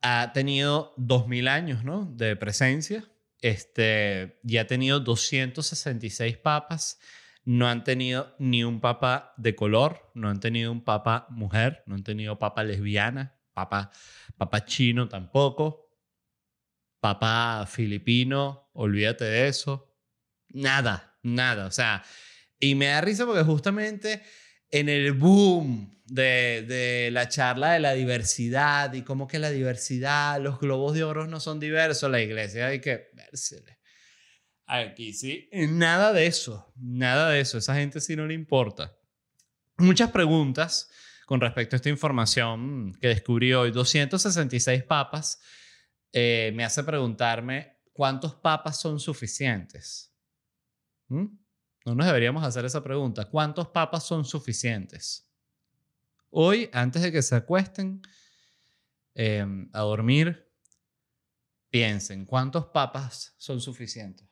ha 0.00 0.32
tenido 0.32 0.94
2000 0.96 1.46
años 1.48 1.84
¿no? 1.84 2.06
de 2.06 2.34
presencia 2.36 3.04
este, 3.40 4.40
y 4.44 4.56
ha 4.56 4.66
tenido 4.66 4.98
266 5.00 6.38
papas. 6.38 6.98
No 7.44 7.68
han 7.68 7.82
tenido 7.84 8.34
ni 8.38 8.62
un 8.62 8.80
papa 8.80 9.34
de 9.36 9.54
color, 9.54 10.10
no 10.14 10.28
han 10.28 10.40
tenido 10.40 10.70
un 10.70 10.84
papa 10.84 11.26
mujer, 11.30 11.82
no 11.86 11.96
han 11.96 12.04
tenido 12.04 12.38
papa 12.38 12.62
lesbiana, 12.62 13.36
papa, 13.52 13.90
papa 14.36 14.64
chino 14.64 15.08
tampoco, 15.08 15.90
papa 17.00 17.66
filipino, 17.66 18.70
olvídate 18.74 19.24
de 19.24 19.48
eso. 19.48 19.92
Nada, 20.50 21.18
nada. 21.22 21.66
O 21.66 21.72
sea, 21.72 22.04
y 22.60 22.76
me 22.76 22.86
da 22.86 23.00
risa 23.00 23.26
porque 23.26 23.42
justamente 23.42 24.22
en 24.70 24.88
el 24.88 25.12
boom 25.12 26.00
de, 26.06 26.64
de, 26.68 27.10
la 27.10 27.28
charla 27.28 27.72
de 27.72 27.80
la 27.80 27.92
diversidad 27.92 28.92
y 28.92 29.02
cómo 29.02 29.26
que 29.26 29.38
la 29.38 29.50
diversidad, 29.50 30.40
los 30.40 30.60
globos 30.60 30.94
de 30.94 31.02
oro 31.02 31.26
no 31.26 31.40
son 31.40 31.58
diversos, 31.58 32.10
la 32.10 32.20
iglesia 32.20 32.68
hay 32.68 32.80
que 32.80 33.10
vérsele. 33.14 33.81
Aquí 34.74 35.12
sí, 35.12 35.50
nada 35.52 36.14
de 36.14 36.26
eso, 36.26 36.72
nada 36.76 37.28
de 37.28 37.40
eso, 37.40 37.58
esa 37.58 37.74
gente 37.74 38.00
sí 38.00 38.16
no 38.16 38.24
le 38.26 38.32
importa. 38.32 38.96
Muchas 39.76 40.10
preguntas 40.10 40.90
con 41.26 41.42
respecto 41.42 41.74
a 41.74 41.76
esta 41.76 41.90
información 41.90 42.96
que 42.98 43.08
descubrí 43.08 43.52
hoy. 43.52 43.70
266 43.70 44.82
papas 44.84 45.42
eh, 46.10 46.52
me 46.54 46.64
hace 46.64 46.82
preguntarme 46.84 47.82
cuántos 47.92 48.34
papas 48.34 48.80
son 48.80 48.98
suficientes. 48.98 50.10
¿Mm? 51.08 51.26
No 51.84 51.94
nos 51.94 52.06
deberíamos 52.06 52.42
hacer 52.42 52.64
esa 52.64 52.82
pregunta. 52.82 53.26
¿Cuántos 53.26 53.68
papas 53.68 54.06
son 54.06 54.24
suficientes? 54.24 55.30
Hoy, 56.30 56.70
antes 56.72 57.02
de 57.02 57.12
que 57.12 57.20
se 57.20 57.34
acuesten 57.34 58.00
em, 59.12 59.68
a 59.74 59.80
dormir, 59.80 60.50
piensen, 61.68 62.24
¿cuántos 62.24 62.64
papas 62.68 63.34
son 63.36 63.60
suficientes? 63.60 64.31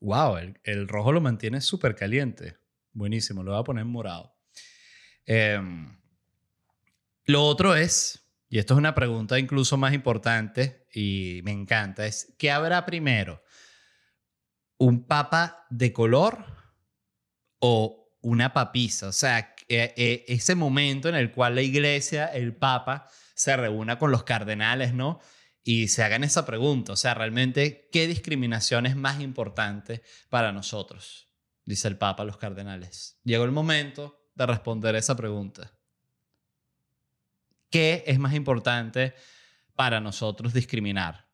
Wow, 0.00 0.38
el, 0.64 0.88
rojo 0.88 1.12
lo 1.12 1.20
mantiene 1.20 1.60
súper 1.60 1.94
caliente. 1.94 2.56
Buenísimo, 2.92 3.42
lo 3.42 3.52
voy 3.52 3.60
a 3.60 3.64
poner 3.64 3.84
morado. 3.84 4.34
Em, 5.26 5.98
lo 7.26 7.44
otro 7.44 7.76
es, 7.76 8.26
y 8.48 8.58
esto 8.58 8.74
es 8.74 8.78
una 8.78 8.94
pregunta 8.94 9.38
incluso 9.38 9.76
más 9.76 9.92
importante 9.92 10.86
y 10.92 11.40
me 11.44 11.52
encanta, 11.52 12.06
es 12.06 12.34
¿qué 12.38 12.50
habrá 12.50 12.84
primero? 12.86 13.44
¿Un 14.78 15.06
papa 15.06 15.66
de 15.68 15.92
color 15.92 16.46
o 17.58 18.16
una 18.22 18.54
papisa? 18.54 19.08
O 19.08 19.12
sea, 19.12 19.54
e, 19.68 19.94
e, 19.96 20.24
ese 20.28 20.54
momento 20.54 21.08
en 21.10 21.14
el 21.14 21.30
cual 21.30 21.54
la 21.54 21.62
iglesia, 21.62 22.26
el 22.26 22.56
papa, 22.56 23.06
se 23.34 23.54
reúna 23.56 23.98
con 23.98 24.10
los 24.10 24.24
cardenales, 24.24 24.94
¿no? 24.94 25.20
Y 25.62 25.88
se 25.88 26.02
hagan 26.02 26.24
esa 26.24 26.46
pregunta, 26.46 26.92
o 26.92 26.96
sea, 26.96 27.14
realmente, 27.14 27.88
¿qué 27.92 28.06
discriminación 28.06 28.86
es 28.86 28.96
más 28.96 29.20
importante 29.20 30.02
para 30.30 30.52
nosotros? 30.52 31.28
Dice 31.64 31.88
el 31.88 31.98
Papa 31.98 32.22
a 32.22 32.26
los 32.26 32.38
cardenales. 32.38 33.20
Llegó 33.24 33.44
el 33.44 33.52
momento 33.52 34.30
de 34.34 34.46
responder 34.46 34.96
esa 34.96 35.16
pregunta. 35.16 35.72
¿Qué 37.68 38.02
es 38.06 38.18
más 38.18 38.34
importante 38.34 39.14
para 39.74 40.00
nosotros 40.00 40.54
discriminar? 40.54 41.28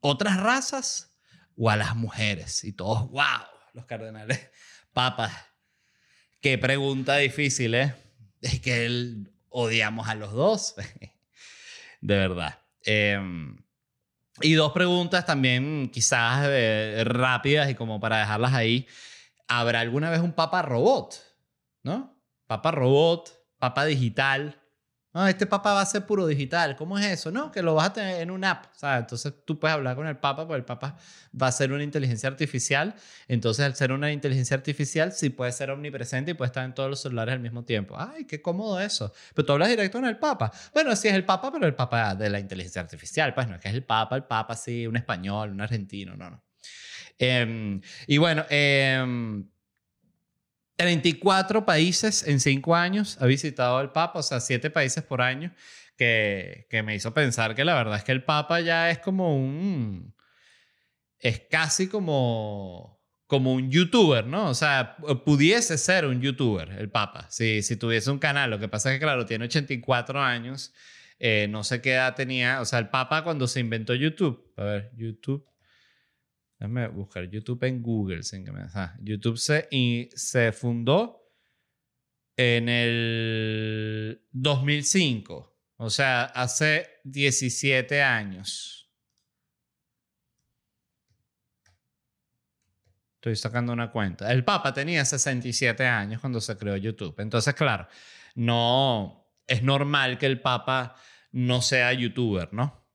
¿Otras 0.00 0.38
razas 0.38 1.16
o 1.56 1.70
a 1.70 1.76
las 1.76 1.94
mujeres? 1.94 2.64
Y 2.64 2.72
todos, 2.72 3.08
wow, 3.10 3.46
los 3.74 3.86
cardenales, 3.86 4.50
papas. 4.92 5.32
Qué 6.40 6.58
pregunta 6.58 7.16
difícil, 7.16 7.74
¿eh? 7.74 7.94
Es 8.40 8.60
que 8.60 8.84
él, 8.86 9.32
odiamos 9.48 10.08
a 10.08 10.14
los 10.16 10.32
dos. 10.32 10.74
de 12.00 12.16
verdad. 12.16 12.60
Eh, 12.84 13.18
y 14.40 14.54
dos 14.54 14.72
preguntas 14.72 15.26
también 15.26 15.90
quizás 15.92 16.46
eh, 16.48 17.02
rápidas 17.04 17.70
y 17.70 17.74
como 17.74 18.00
para 18.00 18.18
dejarlas 18.18 18.54
ahí. 18.54 18.86
¿Habrá 19.46 19.80
alguna 19.80 20.10
vez 20.10 20.20
un 20.20 20.32
papa 20.32 20.62
robot? 20.62 21.14
¿No? 21.82 22.16
Papa 22.46 22.70
robot, 22.70 23.32
papa 23.58 23.84
digital. 23.84 24.60
Este 25.14 25.46
papa 25.46 25.72
va 25.72 25.80
a 25.80 25.86
ser 25.86 26.06
puro 26.06 26.26
digital. 26.26 26.76
¿Cómo 26.76 26.98
es 26.98 27.06
eso? 27.06 27.30
No, 27.32 27.50
que 27.50 27.62
lo 27.62 27.74
vas 27.74 27.88
a 27.88 27.92
tener 27.94 28.20
en 28.20 28.30
una 28.30 28.50
app. 28.52 28.66
Entonces 28.82 29.32
tú 29.44 29.58
puedes 29.58 29.74
hablar 29.74 29.96
con 29.96 30.06
el 30.06 30.16
papa, 30.18 30.46
porque 30.46 30.58
el 30.58 30.64
papa 30.64 30.96
va 31.40 31.46
a 31.48 31.52
ser 31.52 31.72
una 31.72 31.82
inteligencia 31.82 32.28
artificial. 32.28 32.94
Entonces, 33.26 33.64
al 33.64 33.74
ser 33.74 33.92
una 33.92 34.12
inteligencia 34.12 34.56
artificial, 34.56 35.12
sí 35.12 35.30
puede 35.30 35.50
ser 35.52 35.70
omnipresente 35.70 36.32
y 36.32 36.34
puede 36.34 36.48
estar 36.48 36.64
en 36.64 36.74
todos 36.74 36.90
los 36.90 37.00
celulares 37.00 37.32
al 37.32 37.40
mismo 37.40 37.64
tiempo. 37.64 37.96
¡Ay, 37.98 38.26
qué 38.26 38.42
cómodo 38.42 38.78
eso! 38.80 39.12
Pero 39.34 39.46
tú 39.46 39.52
hablas 39.54 39.70
directo 39.70 39.98
con 39.98 40.08
el 40.08 40.18
papa. 40.18 40.52
Bueno, 40.74 40.94
sí 40.94 41.08
es 41.08 41.14
el 41.14 41.24
papa, 41.24 41.50
pero 41.50 41.66
el 41.66 41.74
papa 41.74 42.14
de 42.14 42.28
la 42.28 42.38
inteligencia 42.38 42.82
artificial. 42.82 43.34
Pues 43.34 43.48
no 43.48 43.54
es 43.54 43.60
que 43.60 43.68
es 43.68 43.74
el 43.74 43.84
papa, 43.84 44.14
el 44.14 44.24
papa, 44.24 44.54
sí, 44.54 44.86
un 44.86 44.96
español, 44.96 45.50
un 45.50 45.60
argentino, 45.60 46.16
no, 46.16 46.30
no. 46.30 46.44
Em, 47.18 47.80
y 48.06 48.18
bueno, 48.18 48.44
eh, 48.50 49.42
34 50.78 51.66
países 51.66 52.24
en 52.26 52.38
5 52.38 52.76
años 52.76 53.18
ha 53.20 53.26
visitado 53.26 53.80
el 53.80 53.90
Papa, 53.90 54.20
o 54.20 54.22
sea, 54.22 54.38
7 54.38 54.70
países 54.70 55.02
por 55.02 55.20
año, 55.20 55.52
que, 55.96 56.68
que, 56.70 56.84
me 56.84 56.94
hizo 56.94 57.12
pensar 57.12 57.56
que 57.56 57.64
la 57.64 57.74
verdad 57.74 57.96
es 57.96 58.04
que 58.04 58.12
el 58.12 58.22
Papa 58.22 58.60
ya 58.60 58.88
es 58.88 59.00
como 59.00 59.36
un... 59.36 60.14
es 61.18 61.40
casi 61.50 61.88
como, 61.88 63.02
como 63.26 63.54
un 63.54 63.72
youtuber, 63.72 64.24
¿no? 64.24 64.50
O 64.50 64.54
sea, 64.54 64.96
pudiese 65.24 65.78
ser 65.78 66.06
un 66.06 66.20
youtuber 66.20 66.70
el 66.78 66.90
Papa, 66.90 67.26
si, 67.28 67.62
si 67.62 67.76
tuviese 67.76 68.12
un 68.12 68.20
canal. 68.20 68.48
Lo 68.48 68.60
que 68.60 68.68
pasa 68.68 68.92
es 68.92 69.00
que, 69.00 69.04
claro, 69.04 69.26
tiene 69.26 69.46
84 69.46 70.22
años, 70.22 70.72
eh, 71.18 71.48
no 71.50 71.64
sé 71.64 71.82
qué 71.82 71.94
edad 71.94 72.14
tenía, 72.14 72.60
o 72.60 72.64
sea, 72.64 72.78
el 72.78 72.88
Papa 72.88 73.24
cuando 73.24 73.48
se 73.48 73.58
inventó 73.58 73.96
YouTube, 73.96 74.52
a 74.56 74.62
ver, 74.62 74.92
YouTube 74.96 75.47
Déjame 76.58 76.88
buscar 76.88 77.28
YouTube 77.30 77.62
en 77.64 77.82
Google. 77.82 78.22
Sin 78.22 78.44
que 78.44 78.52
me, 78.52 78.66
YouTube 79.00 79.38
se, 79.38 79.68
y 79.70 80.08
se 80.14 80.52
fundó 80.52 81.32
en 82.36 82.68
el 82.68 84.26
2005. 84.32 85.56
O 85.76 85.90
sea, 85.90 86.24
hace 86.24 87.00
17 87.04 88.02
años. 88.02 88.90
Estoy 93.16 93.36
sacando 93.36 93.72
una 93.72 93.90
cuenta. 93.90 94.32
El 94.32 94.44
Papa 94.44 94.72
tenía 94.72 95.04
67 95.04 95.86
años 95.86 96.20
cuando 96.20 96.40
se 96.40 96.56
creó 96.56 96.76
YouTube. 96.76 97.14
Entonces, 97.18 97.54
claro, 97.54 97.88
no 98.34 99.28
es 99.46 99.62
normal 99.62 100.18
que 100.18 100.26
el 100.26 100.40
Papa 100.40 100.96
no 101.32 101.60
sea 101.62 101.92
youtuber, 101.92 102.52
¿no? 102.52 102.88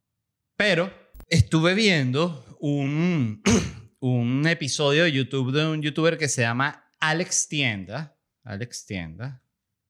Pero 0.56 1.03
estuve 1.30 1.74
viendo 1.74 2.58
un, 2.60 3.42
un 4.00 4.48
episodio 4.48 5.04
de 5.04 5.12
YouTube 5.12 5.52
de 5.52 5.66
un 5.66 5.82
youtuber 5.82 6.18
que 6.18 6.28
se 6.28 6.42
llama 6.42 6.90
Alex 7.00 7.48
Tienda. 7.48 8.18
Alex 8.44 8.86
Tienda. 8.86 9.42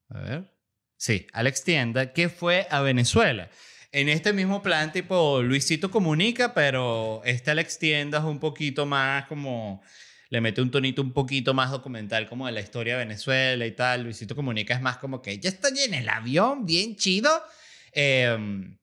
A 0.09 0.19
ver. 0.19 0.53
Sí, 0.97 1.27
Alex 1.33 1.63
Tienda, 1.63 2.13
que 2.13 2.29
fue 2.29 2.67
a 2.69 2.81
Venezuela. 2.81 3.49
En 3.91 4.09
este 4.09 4.33
mismo 4.33 4.63
plan, 4.63 4.91
tipo 4.91 5.41
Luisito 5.41 5.91
comunica, 5.91 6.53
pero 6.53 7.21
este 7.25 7.51
Alex 7.51 7.77
Tienda 7.77 8.19
es 8.19 8.23
un 8.23 8.39
poquito 8.39 8.85
más 8.85 9.27
como. 9.27 9.81
Le 10.29 10.41
mete 10.41 10.61
un 10.61 10.71
tonito 10.71 11.03
un 11.03 11.13
poquito 11.13 11.53
más 11.53 11.69
documental, 11.69 12.27
como 12.27 12.47
de 12.47 12.53
la 12.53 12.61
historia 12.61 12.93
de 12.93 13.05
Venezuela 13.05 13.67
y 13.67 13.71
tal. 13.73 14.03
Luisito 14.03 14.35
comunica 14.35 14.73
es 14.73 14.81
más 14.81 14.97
como 14.97 15.21
que 15.21 15.37
ya 15.37 15.49
estoy 15.49 15.77
en 15.79 15.93
el 15.93 16.09
avión, 16.09 16.65
bien 16.65 16.95
chido. 16.95 17.29
Em, 17.91 18.79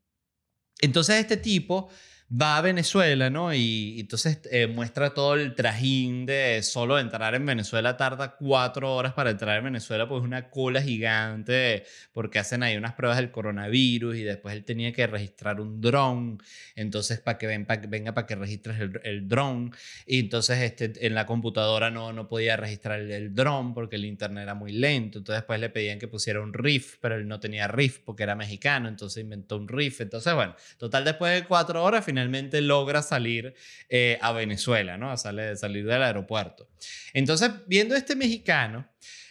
entonces, 0.81 1.17
este 1.17 1.37
tipo 1.37 1.91
va 2.31 2.59
a 2.59 2.61
Venezuela, 2.61 3.29
¿no? 3.29 3.53
Y, 3.53 3.99
entonces 4.01 4.41
eh, 4.53 4.69
muestra 4.69 5.15
todo 5.15 5.35
el 5.35 5.55
trajín 5.55 6.27
de 6.27 6.63
solo 6.63 6.99
entrar 6.99 7.35
en 7.35 7.45
Venezuela. 7.45 7.97
Tarda 7.97 8.37
cuatro 8.37 8.95
horas 8.95 9.15
para 9.15 9.31
entrar 9.31 9.59
en 9.59 9.65
Venezuela, 9.65 10.09
pues 10.09 10.23
una 10.23 10.49
cola 10.49 10.81
gigante, 10.81 11.85
porque 12.13 12.39
hacen 12.39 12.63
ahí 12.63 12.77
unas 12.77 12.95
pruebas 12.95 13.19
del 13.19 13.33
coronavirus 13.33 14.17
y 14.17 14.23
después 14.23 14.55
él 14.55 14.65
tenía 14.65 14.93
que 14.93 15.07
registrar 15.09 15.61
un 15.61 15.81
dron. 15.81 16.41
Entonces, 16.77 17.21
para 17.21 17.37
que, 17.37 17.47
ven, 17.49 17.67
venga, 17.89 18.15
para 18.15 18.27
que 18.27 18.37
registres 18.37 18.79
el, 18.79 19.01
el 19.03 19.29
dron. 19.29 19.73
Y 20.07 20.21
entonces 20.21 20.59
este, 20.61 21.05
en 21.07 21.15
la 21.15 21.27
computadora 21.27 21.91
no, 21.91 22.13
no 22.13 22.29
podía 22.29 22.57
registrar 22.57 23.01
el, 23.01 23.11
el 23.11 23.35
dron 23.35 23.75
porque 23.75 23.97
el 23.97 24.05
internet 24.05 24.45
era 24.45 24.55
muy 24.55 24.73
lento. 24.73 25.19
Entonces, 25.19 25.43
después 25.43 25.59
le 25.59 25.71
pedían 25.71 25.99
que 25.99 26.07
pusiera 26.07 26.41
un 26.41 26.53
riff, 26.53 26.97
pero 27.01 27.17
él 27.17 27.27
no 27.27 27.41
tenía 27.41 27.67
riff 27.67 27.99
porque 28.05 28.23
era 28.23 28.37
mexicano. 28.37 28.89
Entonces, 28.89 29.23
inventó 29.23 29.57
un 29.57 29.67
riff. 29.67 30.01
Entonces, 30.01 30.33
bueno, 30.33 30.55
total, 30.79 31.05
después 31.05 31.35
de 31.35 31.47
cuatro 31.49 31.83
horas, 31.83 32.05
finalmente 32.05 32.20
finalmente 32.21 32.61
logra 32.61 33.01
salir 33.03 33.55
eh, 33.89 34.19
a 34.21 34.33
Venezuela, 34.33 34.99
¿no? 34.99 35.11
A 35.11 35.17
salir, 35.17 35.57
salir 35.57 35.87
del 35.87 36.03
aeropuerto. 36.03 36.69
Entonces, 37.15 37.51
viendo 37.67 37.95
este 37.95 38.15
mexicano, 38.15 38.87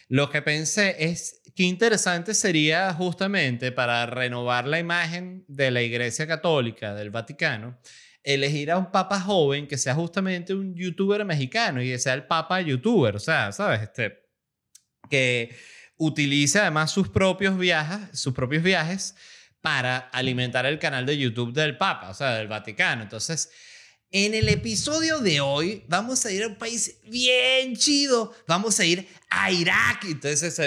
lo 0.08 0.28
que 0.28 0.42
pensé 0.42 0.96
es 0.98 1.40
qué 1.54 1.62
interesante 1.62 2.34
sería 2.34 2.92
justamente 2.92 3.70
para 3.70 4.06
renovar 4.06 4.66
la 4.66 4.80
imagen 4.80 5.44
de 5.46 5.70
la 5.70 5.82
Iglesia 5.82 6.26
Católica 6.26 6.94
del 6.94 7.10
Vaticano, 7.10 7.78
elegir 8.24 8.72
a 8.72 8.78
un 8.78 8.90
papa 8.90 9.20
joven 9.20 9.68
que 9.68 9.78
sea 9.78 9.94
justamente 9.94 10.52
un 10.52 10.74
youtuber 10.74 11.24
mexicano 11.24 11.80
y 11.80 11.90
que 11.90 11.98
sea 11.98 12.14
el 12.14 12.24
papa 12.24 12.60
youtuber, 12.60 13.14
o 13.14 13.20
sea, 13.20 13.52
¿sabes? 13.52 13.82
Este, 13.82 14.18
que 15.08 15.54
utilice 15.96 16.58
además 16.58 16.90
sus 16.90 17.08
propios 17.08 17.56
viajes, 17.56 18.18
sus 18.18 18.34
propios 18.34 18.64
viajes 18.64 19.14
para 19.60 19.98
alimentar 19.98 20.66
el 20.66 20.78
canal 20.78 21.06
de 21.06 21.18
YouTube 21.18 21.52
del 21.52 21.76
Papa, 21.76 22.10
o 22.10 22.14
sea, 22.14 22.34
del 22.34 22.48
Vaticano. 22.48 23.02
Entonces, 23.02 23.50
en 24.12 24.34
el 24.34 24.48
episodio 24.48 25.20
de 25.20 25.40
hoy 25.40 25.84
vamos 25.86 26.26
a 26.26 26.32
ir 26.32 26.42
a 26.42 26.48
un 26.48 26.56
país 26.56 26.96
bien 27.04 27.76
chido. 27.76 28.34
Vamos 28.48 28.80
a 28.80 28.84
ir 28.84 29.06
a 29.30 29.52
Irak. 29.52 30.04
Entonces 30.04 30.58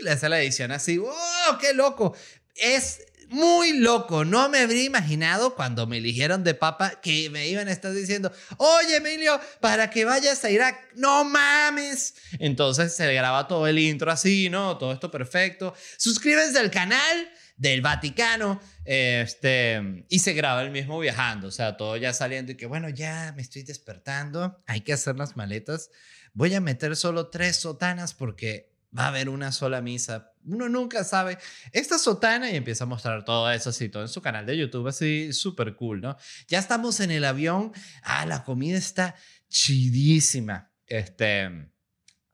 le 0.00 0.10
hace 0.10 0.28
la 0.28 0.40
edición 0.40 0.70
así. 0.70 0.98
¡Oh, 0.98 1.58
qué 1.60 1.74
loco! 1.74 2.16
Es 2.54 3.00
muy 3.30 3.72
loco. 3.72 4.24
No 4.24 4.48
me 4.48 4.60
habría 4.60 4.84
imaginado 4.84 5.56
cuando 5.56 5.88
me 5.88 5.98
eligieron 5.98 6.44
de 6.44 6.54
papa 6.54 7.00
que 7.00 7.28
me 7.30 7.48
iban 7.48 7.66
a 7.66 7.72
estar 7.72 7.92
diciendo, 7.92 8.32
oye 8.58 8.96
Emilio, 8.96 9.40
para 9.60 9.90
que 9.90 10.04
vayas 10.04 10.44
a 10.44 10.50
Irak, 10.50 10.92
no 10.94 11.24
mames. 11.24 12.14
Entonces 12.38 12.94
se 12.94 13.12
graba 13.12 13.48
todo 13.48 13.66
el 13.66 13.78
intro 13.80 14.12
así, 14.12 14.50
¿no? 14.50 14.78
Todo 14.78 14.92
esto 14.92 15.10
perfecto. 15.10 15.74
Suscríbanse 15.96 16.58
al 16.60 16.70
canal 16.70 17.28
del 17.58 17.82
Vaticano. 17.82 18.60
Este, 18.84 20.04
y 20.08 20.20
se 20.20 20.32
graba 20.32 20.62
el 20.62 20.70
mismo 20.70 20.98
viajando, 20.98 21.48
o 21.48 21.50
sea, 21.50 21.76
todo 21.76 21.96
ya 21.98 22.14
saliendo 22.14 22.52
y 22.52 22.56
que 22.56 22.66
bueno, 22.66 22.88
ya 22.88 23.34
me 23.36 23.42
estoy 23.42 23.64
despertando, 23.64 24.62
hay 24.66 24.80
que 24.80 24.94
hacer 24.94 25.16
las 25.16 25.36
maletas. 25.36 25.90
Voy 26.32 26.54
a 26.54 26.60
meter 26.60 26.96
solo 26.96 27.28
tres 27.28 27.56
sotanas 27.56 28.14
porque 28.14 28.72
va 28.96 29.04
a 29.04 29.08
haber 29.08 29.28
una 29.28 29.52
sola 29.52 29.82
misa. 29.82 30.32
Uno 30.44 30.68
nunca 30.68 31.04
sabe. 31.04 31.36
Esta 31.72 31.98
sotana 31.98 32.50
y 32.50 32.56
empieza 32.56 32.84
a 32.84 32.86
mostrar 32.86 33.24
todo 33.24 33.50
eso 33.50 33.70
así, 33.70 33.88
todo 33.88 34.02
en 34.02 34.08
su 34.08 34.22
canal 34.22 34.46
de 34.46 34.56
YouTube, 34.56 34.86
así 34.86 35.32
súper 35.32 35.74
cool, 35.74 36.00
¿no? 36.00 36.16
Ya 36.46 36.58
estamos 36.58 37.00
en 37.00 37.10
el 37.10 37.24
avión. 37.24 37.72
Ah, 38.02 38.24
la 38.24 38.44
comida 38.44 38.78
está 38.78 39.14
chidísima. 39.48 40.72
Este, 40.86 41.50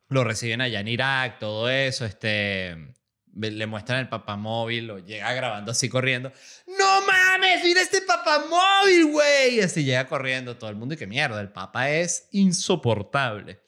lo 0.09 0.23
reciben 0.23 0.61
allá 0.61 0.81
en 0.81 0.89
Irak, 0.89 1.41
todo 1.41 1.69
eso, 1.69 2.05
este 2.05 2.95
le 3.37 3.67
muestran 3.67 4.01
el 4.01 4.09
papamóvil, 4.09 4.87
lo 4.87 4.99
llega 4.99 5.33
grabando 5.33 5.73
así 5.73 5.89
corriendo. 5.89 6.33
¡No 6.67 7.07
mames! 7.07 7.65
¡Mira 7.65 7.81
este 7.81 8.03
papamóvil, 8.03 9.11
güey! 9.11 9.57
Y 9.57 9.61
así 9.61 9.85
llega 9.85 10.07
corriendo 10.07 10.57
todo 10.57 10.71
el 10.71 10.77
mundo 10.77 10.95
y 10.95 10.97
qué 10.97 11.07
mierda, 11.07 11.41
el 11.41 11.51
papa 11.51 11.91
es 11.91 12.29
insoportable. 12.33 13.61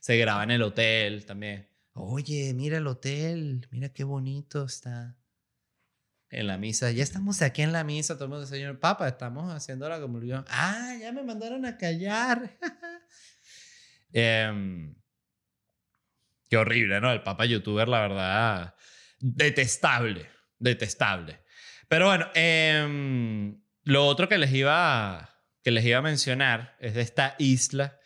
Se 0.00 0.16
graba 0.18 0.44
en 0.44 0.50
el 0.50 0.62
hotel 0.62 1.24
también. 1.24 1.68
Oye, 1.94 2.52
mira 2.54 2.78
el 2.78 2.86
hotel, 2.86 3.66
mira 3.70 3.88
qué 3.88 4.04
bonito 4.04 4.64
está. 4.64 5.16
En 6.28 6.48
la 6.48 6.58
misa, 6.58 6.90
ya 6.90 7.02
estamos 7.02 7.40
aquí 7.42 7.62
en 7.62 7.72
la 7.72 7.84
misa, 7.84 8.14
todo 8.14 8.24
el 8.24 8.30
mundo, 8.30 8.46
señor 8.46 8.80
Papa, 8.80 9.06
estamos 9.06 9.52
haciendo 9.54 9.88
la 9.88 10.00
comunión. 10.00 10.44
Ah, 10.48 10.96
ya 11.00 11.12
me 11.12 11.22
mandaron 11.22 11.64
a 11.64 11.76
callar. 11.76 12.58
Em, 14.16 14.94
qué 16.48 16.56
horrible, 16.56 17.00
¿no? 17.00 17.10
El 17.10 17.24
Papa 17.24 17.46
youtuber, 17.46 17.88
la 17.88 18.00
verdad 18.00 18.74
detestable, 19.24 20.28
detestable. 20.58 21.40
Pero 21.88 22.06
bueno, 22.06 22.28
em, 22.34 23.58
lo 23.84 24.06
otro 24.06 24.28
que 24.28 24.36
les, 24.36 24.52
iba, 24.52 25.42
que 25.62 25.70
les 25.70 25.84
iba 25.84 25.98
a 25.98 26.02
mencionar 26.02 26.76
es 26.78 26.94
de 26.94 27.00
esta 27.00 27.34
isla 27.38 27.98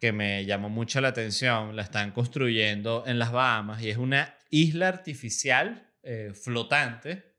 que 0.00 0.12
me 0.12 0.44
llamó 0.46 0.68
mucho 0.68 1.00
la 1.00 1.08
atención. 1.08 1.76
La 1.76 1.82
están 1.82 2.10
construyendo 2.10 3.04
en 3.06 3.20
las 3.20 3.30
Bahamas 3.30 3.82
y 3.82 3.90
es 3.90 3.98
una 3.98 4.36
isla 4.50 4.88
artificial 4.88 5.92
eh, 6.02 6.32
flotante. 6.34 7.36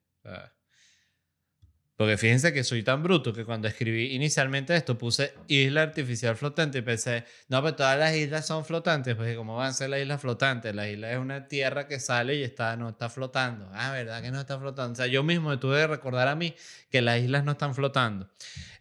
Porque 2.00 2.16
fíjense 2.16 2.54
que 2.54 2.64
soy 2.64 2.82
tan 2.82 3.04
bruto 3.04 3.34
que 3.34 3.44
cuando 3.44 3.68
escribí 3.68 4.16
inicialmente 4.16 4.74
esto 4.74 4.98
puse 4.98 5.34
isla 5.50 5.82
artificial 5.82 6.38
flotante 6.38 6.78
y 6.78 6.82
pensé, 6.82 7.26
no, 7.50 7.62
pero 7.62 7.76
todas 7.76 8.00
las 8.00 8.16
islas 8.16 8.48
son 8.48 8.64
flotantes, 8.64 9.18
pues 9.18 9.36
¿cómo 9.36 9.58
van 9.58 9.68
a 9.68 9.74
ser 9.74 9.90
las 9.90 10.00
islas 10.00 10.22
flotantes? 10.22 10.74
La 10.74 10.88
isla 10.88 11.12
es 11.12 11.18
una 11.18 11.50
tierra 11.50 11.90
que 11.90 12.00
sale 12.00 12.36
y 12.36 12.44
está, 12.44 12.78
no 12.78 12.88
está 12.88 13.10
flotando. 13.10 13.70
Ah, 13.74 13.92
¿verdad 13.92 14.22
que 14.22 14.32
no 14.32 14.40
está 14.40 14.58
flotando? 14.58 14.94
O 14.94 14.96
sea, 14.96 15.08
yo 15.08 15.24
mismo 15.24 15.50
me 15.50 15.58
tuve 15.58 15.76
que 15.76 15.88
recordar 15.88 16.30
a 16.30 16.36
mí 16.36 16.56
que 16.90 17.02
las 17.02 17.20
islas 17.20 17.44
no 17.44 17.52
están 17.52 17.76
flotando. 17.76 18.30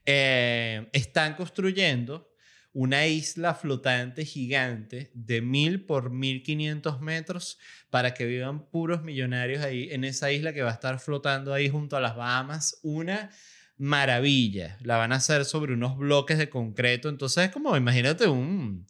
Eh, 0.07 0.89
están 0.93 1.35
construyendo 1.35 2.28
una 2.73 3.07
isla 3.07 3.55
flotante 3.55 4.25
gigante 4.25 5.11
de 5.15 5.41
mil 5.41 5.85
por 5.85 6.11
mil 6.11 6.43
quinientos 6.43 7.01
metros 7.01 7.59
para 7.91 8.15
que 8.15 8.27
vivan 8.27 8.69
puros 8.71 9.03
millonarios 9.03 9.65
ahí 9.65 9.89
en 9.91 10.05
esa 10.05 10.31
isla 10.31 10.53
que 10.53 10.63
va 10.63 10.71
a 10.71 10.75
estar 10.75 11.01
flotando 11.01 11.55
ahí 11.55 11.69
junto 11.69 11.97
a 11.97 12.01
las 12.01 12.17
Bahamas. 12.17 12.79
Una 12.83 13.31
maravilla. 13.79 14.77
La 14.83 14.97
van 14.97 15.13
a 15.13 15.17
hacer 15.17 15.45
sobre 15.45 15.73
unos 15.73 15.97
bloques 15.97 16.37
de 16.37 16.51
concreto. 16.51 17.09
Entonces 17.09 17.47
es 17.47 17.51
como, 17.51 17.77
imagínate 17.77 18.27
un, 18.27 18.87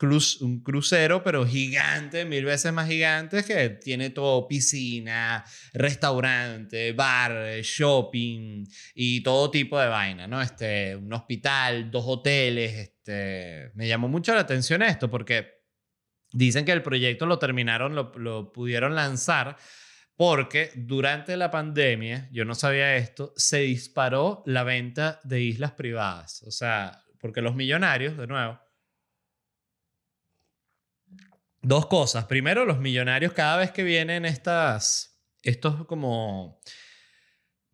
un 0.00 0.60
crucero, 0.62 1.22
pero 1.22 1.46
gigante, 1.46 2.24
mil 2.24 2.44
veces 2.44 2.72
más 2.72 2.88
gigante, 2.88 3.44
que 3.44 3.70
tiene 3.70 4.10
todo, 4.10 4.46
piscina, 4.46 5.44
restaurante, 5.72 6.92
bar, 6.92 7.60
shopping 7.62 8.64
y 8.94 9.22
todo 9.22 9.50
tipo 9.50 9.78
de 9.78 9.88
vaina, 9.88 10.26
¿no? 10.26 10.40
Este, 10.40 10.94
un 10.94 11.12
hospital, 11.12 11.90
dos 11.90 12.04
hoteles, 12.06 12.74
este, 12.74 13.72
me 13.74 13.88
llamó 13.88 14.08
mucho 14.08 14.34
la 14.34 14.40
atención 14.40 14.82
esto 14.82 15.10
porque 15.10 15.58
dicen 16.32 16.64
que 16.64 16.72
el 16.72 16.82
proyecto 16.82 17.26
lo 17.26 17.38
terminaron, 17.38 17.94
lo, 17.94 18.12
lo 18.16 18.52
pudieron 18.52 18.94
lanzar 18.94 19.56
porque 20.14 20.72
durante 20.74 21.36
la 21.36 21.50
pandemia, 21.50 22.28
yo 22.32 22.44
no 22.44 22.54
sabía 22.54 22.96
esto, 22.96 23.32
se 23.36 23.58
disparó 23.58 24.42
la 24.46 24.64
venta 24.64 25.20
de 25.22 25.42
islas 25.42 25.72
privadas, 25.72 26.42
o 26.42 26.50
sea, 26.50 27.04
porque 27.20 27.40
los 27.40 27.54
millonarios, 27.54 28.16
de 28.16 28.26
nuevo, 28.26 28.60
Dos 31.68 31.84
cosas. 31.84 32.24
Primero, 32.24 32.64
los 32.64 32.78
millonarios 32.78 33.34
cada 33.34 33.58
vez 33.58 33.72
que 33.72 33.82
vienen 33.82 34.24
estas, 34.24 35.20
estos 35.42 35.84
como, 35.84 36.62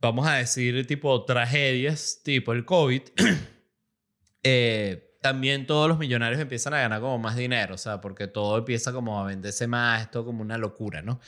vamos 0.00 0.26
a 0.26 0.35
decir, 0.35 0.85
tipo 0.85 1.24
tragedias, 1.24 2.20
tipo 2.24 2.52
el 2.52 2.64
COVID, 2.64 3.02
eh, 4.42 5.16
también 5.22 5.68
todos 5.68 5.87
los 5.88 5.96
millonarios 5.96 6.40
empiezan 6.40 6.74
a 6.74 6.80
ganar 6.80 7.00
como 7.00 7.20
más 7.20 7.37
dinero, 7.37 7.76
o 7.76 7.78
sea, 7.78 8.00
porque 8.00 8.26
todo 8.26 8.59
empieza 8.59 8.92
como 8.92 9.20
a 9.20 9.26
venderse 9.26 9.68
más, 9.68 10.02
esto 10.02 10.24
como 10.24 10.42
una 10.42 10.59
locura, 10.59 11.00
¿no? 11.00 11.20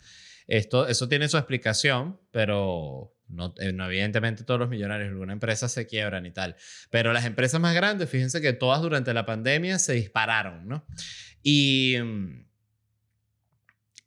Esto, 0.48 0.88
eso 0.88 1.08
tiene 1.08 1.28
su 1.28 1.36
explicación, 1.36 2.20
pero 2.32 3.16
no, 3.28 3.54
eh, 3.60 3.76
evidentemente 3.78 4.42
todos 4.42 4.58
los 4.58 4.68
millonarios, 4.68 5.10
alguna 5.10 5.34
empresa 5.34 5.68
se 5.68 5.86
quiebran 5.86 6.26
y 6.26 6.32
tal. 6.32 6.56
Pero 6.90 7.12
las 7.12 7.26
empresas 7.26 7.60
más 7.60 7.76
grandes, 7.76 8.10
fíjense 8.10 8.40
que 8.40 8.52
todas 8.54 8.82
durante 8.82 9.14
la 9.14 9.24
pandemia 9.24 9.78
se 9.78 9.92
dispararon, 9.92 10.66
¿no? 10.66 10.84
Y 11.44 11.94
mm, 12.02 12.45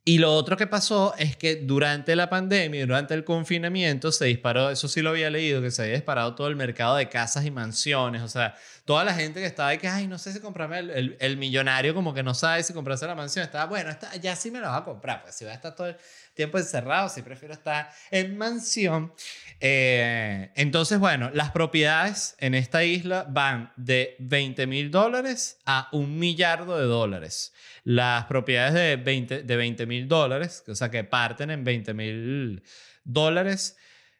y 0.02 0.16
lo 0.16 0.32
otro 0.32 0.56
que 0.56 0.66
pasó 0.66 1.14
es 1.18 1.36
que 1.36 1.56
durante 1.56 2.16
la 2.16 2.30
pandemia, 2.30 2.80
durante 2.80 3.12
el 3.12 3.22
confinamiento, 3.22 4.10
se 4.12 4.24
disparó, 4.24 4.70
eso 4.70 4.88
sí 4.88 5.02
lo 5.02 5.10
había 5.10 5.28
leído, 5.28 5.60
que 5.60 5.70
se 5.70 5.82
había 5.82 5.94
disparado 5.94 6.34
todo 6.34 6.48
el 6.48 6.56
mercado 6.56 6.96
de 6.96 7.10
casas 7.10 7.44
y 7.44 7.50
mansiones. 7.50 8.22
O 8.22 8.28
sea, 8.28 8.56
toda 8.86 9.04
la 9.04 9.12
gente 9.12 9.40
que 9.40 9.46
estaba 9.46 9.68
ahí 9.68 9.78
que, 9.78 9.88
ay, 9.88 10.06
no 10.06 10.16
sé 10.16 10.32
si 10.32 10.40
comprarme 10.40 10.78
el, 10.78 11.16
el, 11.20 11.36
millonario, 11.36 11.94
como 11.94 12.14
que 12.14 12.22
no 12.22 12.32
sabe 12.32 12.62
si 12.62 12.72
comprarse 12.72 13.06
la 13.06 13.14
mansión. 13.14 13.44
Estaba, 13.44 13.66
bueno, 13.66 13.90
está, 13.90 14.16
ya 14.16 14.34
sí 14.36 14.50
me 14.50 14.60
la 14.60 14.70
va 14.70 14.78
a 14.78 14.84
comprar, 14.84 15.22
pues 15.22 15.34
si 15.34 15.44
va 15.44 15.50
a 15.50 15.54
estar 15.54 15.76
todo 15.76 15.88
el 15.88 15.96
tiempo 16.40 16.56
encerrado, 16.56 17.10
si 17.10 17.20
prefiero 17.20 17.52
estar 17.52 17.90
en 18.10 18.38
mansión. 18.38 19.12
Eh, 19.60 20.50
entonces, 20.54 20.98
bueno, 20.98 21.30
las 21.34 21.50
propiedades 21.50 22.34
en 22.38 22.54
esta 22.54 22.82
isla 22.82 23.26
van 23.28 23.74
de 23.76 24.16
20 24.20 24.66
mil 24.66 24.90
dólares 24.90 25.58
a 25.66 25.90
un 25.92 26.18
millardo 26.18 26.78
de 26.78 26.86
dólares. 26.86 27.52
Las 27.84 28.24
propiedades 28.24 28.72
de 28.72 28.96
20 28.96 29.42
de 29.42 29.56
20 29.56 29.84
mil 29.84 30.08
dólares, 30.08 30.64
o 30.66 30.74
sea, 30.74 30.90
que 30.90 31.04
parten 31.04 31.50
en 31.50 31.62
20 31.62 31.92
mil 31.92 32.62
dólares, 33.04 33.76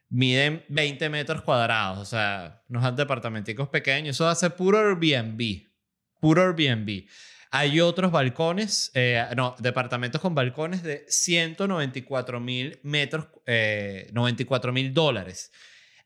miden 0.09 0.63
20 0.69 1.09
metros 1.09 1.41
cuadrados, 1.41 1.97
o 1.97 2.05
sea, 2.05 2.61
unos 2.69 2.95
departamenticos 2.95 3.67
pequeños. 3.69 4.15
Eso 4.15 4.29
hace 4.29 4.51
puro 4.51 4.77
Airbnb, 4.77 5.63
puro 6.19 6.43
Airbnb. 6.43 7.07
Hay 7.53 7.81
otros 7.81 8.13
balcones, 8.13 8.91
eh, 8.93 9.25
no, 9.35 9.55
departamentos 9.59 10.21
con 10.21 10.33
balcones 10.33 10.83
de 10.83 11.03
194 11.09 12.39
mil 12.39 12.79
metros, 12.83 13.27
94 14.13 14.69
eh, 14.69 14.73
mil 14.73 14.93
dólares. 14.93 15.51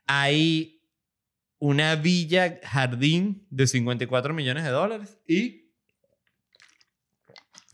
Hay 0.07 0.81
una 1.59 1.95
villa 1.95 2.59
jardín 2.63 3.45
de 3.51 3.67
54 3.67 4.33
millones 4.33 4.63
de 4.63 4.71
dólares 4.71 5.19
y 5.27 5.71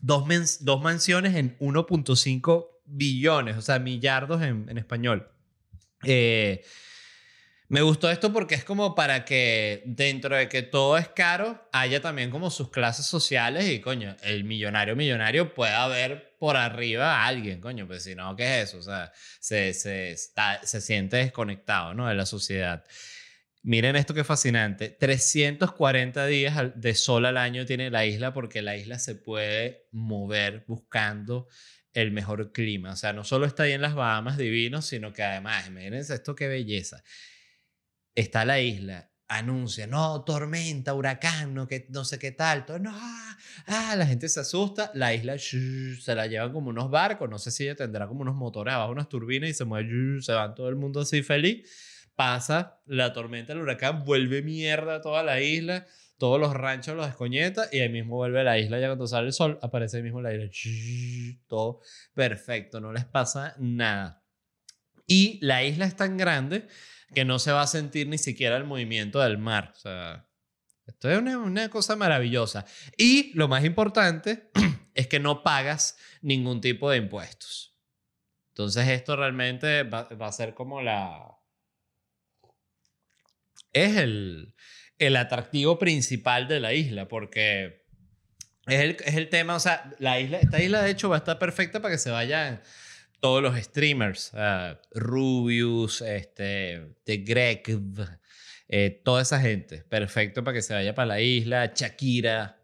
dos, 0.00 0.24
dos 0.60 0.82
mansiones 0.82 1.34
en 1.34 1.58
1.5 1.58 2.68
billones, 2.84 3.56
o 3.56 3.62
sea, 3.62 3.78
millardos 3.78 4.42
en, 4.42 4.68
en 4.68 4.76
español. 4.76 5.30
Eh, 6.04 6.62
me 7.72 7.80
gustó 7.80 8.10
esto 8.10 8.34
porque 8.34 8.54
es 8.54 8.64
como 8.64 8.94
para 8.94 9.24
que 9.24 9.82
dentro 9.86 10.36
de 10.36 10.46
que 10.46 10.60
todo 10.60 10.98
es 10.98 11.08
caro, 11.08 11.70
haya 11.72 12.02
también 12.02 12.30
como 12.30 12.50
sus 12.50 12.68
clases 12.70 13.06
sociales 13.06 13.66
y 13.66 13.80
coño, 13.80 14.14
el 14.22 14.44
millonario 14.44 14.94
millonario 14.94 15.54
pueda 15.54 15.88
ver 15.88 16.36
por 16.38 16.58
arriba 16.58 17.16
a 17.16 17.26
alguien, 17.26 17.62
coño, 17.62 17.86
pues 17.86 18.02
si 18.02 18.14
no, 18.14 18.36
¿qué 18.36 18.60
es 18.60 18.68
eso? 18.68 18.76
O 18.76 18.82
sea, 18.82 19.10
se, 19.40 19.72
se, 19.72 20.10
está, 20.10 20.60
se 20.62 20.82
siente 20.82 21.16
desconectado, 21.16 21.94
¿no? 21.94 22.08
De 22.08 22.14
la 22.14 22.26
sociedad. 22.26 22.84
Miren 23.62 23.96
esto 23.96 24.12
que 24.12 24.22
fascinante. 24.22 24.90
340 24.90 26.26
días 26.26 26.72
de 26.74 26.94
sol 26.94 27.24
al 27.24 27.38
año 27.38 27.64
tiene 27.64 27.88
la 27.88 28.04
isla 28.04 28.34
porque 28.34 28.60
la 28.60 28.76
isla 28.76 28.98
se 28.98 29.14
puede 29.14 29.86
mover 29.92 30.64
buscando 30.68 31.48
el 31.94 32.10
mejor 32.10 32.52
clima. 32.52 32.92
O 32.92 32.96
sea, 32.96 33.14
no 33.14 33.24
solo 33.24 33.46
está 33.46 33.62
ahí 33.62 33.72
en 33.72 33.80
las 33.80 33.94
Bahamas 33.94 34.36
divino, 34.36 34.82
sino 34.82 35.14
que 35.14 35.22
además, 35.22 35.70
miren 35.70 35.94
esto 35.94 36.34
qué 36.34 36.48
belleza. 36.48 37.02
Está 38.14 38.44
la 38.44 38.60
isla, 38.60 39.10
anuncia, 39.28 39.86
no, 39.86 40.22
tormenta, 40.24 40.94
huracán, 40.94 41.54
no, 41.54 41.66
que, 41.66 41.86
no 41.90 42.04
sé 42.04 42.18
qué 42.18 42.32
tal, 42.32 42.66
todo, 42.66 42.78
no, 42.78 42.92
ah, 42.94 43.94
la 43.96 44.06
gente 44.06 44.28
se 44.28 44.40
asusta, 44.40 44.90
la 44.94 45.14
isla 45.14 45.38
se 45.38 46.14
la 46.14 46.26
llevan 46.26 46.52
como 46.52 46.70
unos 46.70 46.90
barcos, 46.90 47.30
no 47.30 47.38
sé 47.38 47.50
si 47.50 47.64
ella 47.64 47.76
tendrá 47.76 48.06
como 48.06 48.20
unos 48.20 48.34
motores 48.34 48.74
abajo, 48.74 48.92
unas 48.92 49.08
turbinas 49.08 49.50
y 49.50 49.54
se 49.54 49.64
mueve, 49.64 50.20
se 50.20 50.32
van 50.32 50.54
todo 50.54 50.68
el 50.68 50.76
mundo 50.76 51.00
así 51.00 51.22
feliz 51.22 51.66
pasa 52.14 52.80
la 52.86 53.12
tormenta, 53.12 53.52
el 53.52 53.60
huracán, 53.60 54.04
vuelve 54.04 54.42
mierda 54.42 55.00
toda 55.00 55.22
la 55.22 55.40
isla, 55.40 55.86
todos 56.18 56.38
los 56.38 56.54
ranchos 56.54 56.94
los 56.94 57.06
descoñeta 57.06 57.68
y 57.72 57.80
ahí 57.80 57.88
mismo 57.88 58.16
vuelve 58.16 58.44
la 58.44 58.58
isla. 58.58 58.78
Ya 58.78 58.86
cuando 58.88 59.06
sale 59.06 59.26
el 59.26 59.32
sol, 59.32 59.58
aparece 59.62 59.96
ahí 59.96 60.02
mismo 60.02 60.20
la 60.20 60.32
isla. 60.32 60.48
Todo 61.48 61.80
perfecto, 62.14 62.80
no 62.80 62.92
les 62.92 63.04
pasa 63.04 63.54
nada. 63.58 64.22
Y 65.06 65.38
la 65.44 65.64
isla 65.64 65.86
es 65.86 65.96
tan 65.96 66.16
grande 66.16 66.68
que 67.14 67.24
no 67.24 67.38
se 67.38 67.52
va 67.52 67.62
a 67.62 67.66
sentir 67.66 68.08
ni 68.08 68.18
siquiera 68.18 68.56
el 68.56 68.64
movimiento 68.64 69.20
del 69.20 69.38
mar. 69.38 69.72
O 69.76 69.78
sea, 69.78 70.28
esto 70.86 71.10
es 71.10 71.18
una, 71.18 71.38
una 71.38 71.68
cosa 71.68 71.96
maravillosa. 71.96 72.64
Y 72.96 73.32
lo 73.34 73.48
más 73.48 73.64
importante 73.64 74.50
es 74.94 75.06
que 75.06 75.20
no 75.20 75.42
pagas 75.42 75.96
ningún 76.20 76.60
tipo 76.60 76.90
de 76.90 76.98
impuestos. 76.98 77.76
Entonces 78.50 78.86
esto 78.88 79.16
realmente 79.16 79.82
va 79.84 80.26
a 80.26 80.32
ser 80.32 80.52
como 80.54 80.82
la, 80.82 81.42
es 83.72 83.96
el, 83.96 84.54
el 84.98 85.16
atractivo 85.16 85.78
principal 85.78 86.48
de 86.48 86.60
la 86.60 86.74
isla, 86.74 87.08
porque 87.08 87.84
es 88.66 88.80
el, 88.80 88.96
es 89.04 89.14
el, 89.14 89.28
tema, 89.28 89.56
o 89.56 89.60
sea, 89.60 89.90
la 89.98 90.20
isla, 90.20 90.38
esta 90.38 90.62
isla 90.62 90.82
de 90.82 90.90
hecho 90.90 91.08
va 91.08 91.16
a 91.16 91.18
estar 91.18 91.38
perfecta 91.38 91.80
para 91.80 91.94
que 91.94 91.98
se 91.98 92.10
vayan 92.10 92.62
todos 93.22 93.40
los 93.40 93.56
streamers, 93.56 94.32
uh, 94.34 94.76
Rubius, 94.90 96.00
este, 96.00 96.96
The 97.04 97.18
Greg, 97.18 97.62
eh, 98.66 99.00
toda 99.04 99.22
esa 99.22 99.40
gente, 99.40 99.84
perfecto 99.84 100.42
para 100.42 100.56
que 100.56 100.62
se 100.62 100.74
vaya 100.74 100.92
para 100.92 101.06
la 101.06 101.20
isla, 101.20 101.72
Shakira, 101.72 102.58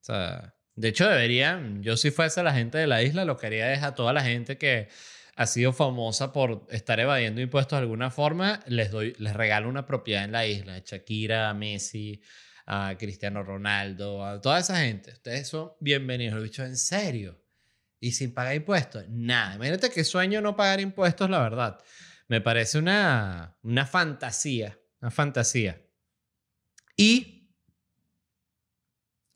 o 0.00 0.04
sea, 0.04 0.54
de 0.76 0.88
hecho 0.88 1.08
deberían, 1.08 1.82
yo 1.82 1.96
si 1.96 2.12
fuese 2.12 2.44
la 2.44 2.54
gente 2.54 2.78
de 2.78 2.86
la 2.86 3.02
isla, 3.02 3.24
lo 3.24 3.36
que 3.36 3.48
haría 3.48 3.72
es 3.72 3.82
a 3.82 3.96
toda 3.96 4.12
la 4.12 4.22
gente 4.22 4.56
que 4.56 4.86
ha 5.34 5.46
sido 5.46 5.72
famosa 5.72 6.32
por 6.32 6.64
estar 6.70 7.00
evadiendo 7.00 7.40
impuestos 7.40 7.76
de 7.76 7.82
alguna 7.82 8.12
forma, 8.12 8.60
les, 8.68 8.92
doy, 8.92 9.16
les 9.18 9.34
regalo 9.34 9.68
una 9.68 9.84
propiedad 9.84 10.22
en 10.22 10.30
la 10.30 10.46
isla. 10.46 10.78
Shakira, 10.78 11.52
Messi, 11.54 12.22
a 12.66 12.94
Cristiano 12.96 13.42
Ronaldo, 13.42 14.24
a 14.24 14.40
toda 14.40 14.60
esa 14.60 14.78
gente. 14.78 15.10
Ustedes 15.10 15.48
son 15.48 15.72
bienvenidos. 15.80 16.34
Lo 16.34 16.40
he 16.40 16.44
dicho 16.44 16.64
en 16.64 16.76
serio. 16.76 17.43
Y 18.04 18.12
sin 18.12 18.34
pagar 18.34 18.54
impuestos. 18.54 19.04
Nada. 19.08 19.54
Imagínate 19.54 19.90
qué 19.90 20.04
sueño 20.04 20.40
no 20.40 20.56
pagar 20.56 20.80
impuestos, 20.80 21.30
la 21.30 21.40
verdad. 21.40 21.80
Me 22.28 22.40
parece 22.40 22.78
una, 22.78 23.56
una 23.62 23.86
fantasía. 23.86 24.78
Una 25.00 25.10
fantasía. 25.10 25.80
Y... 26.96 27.50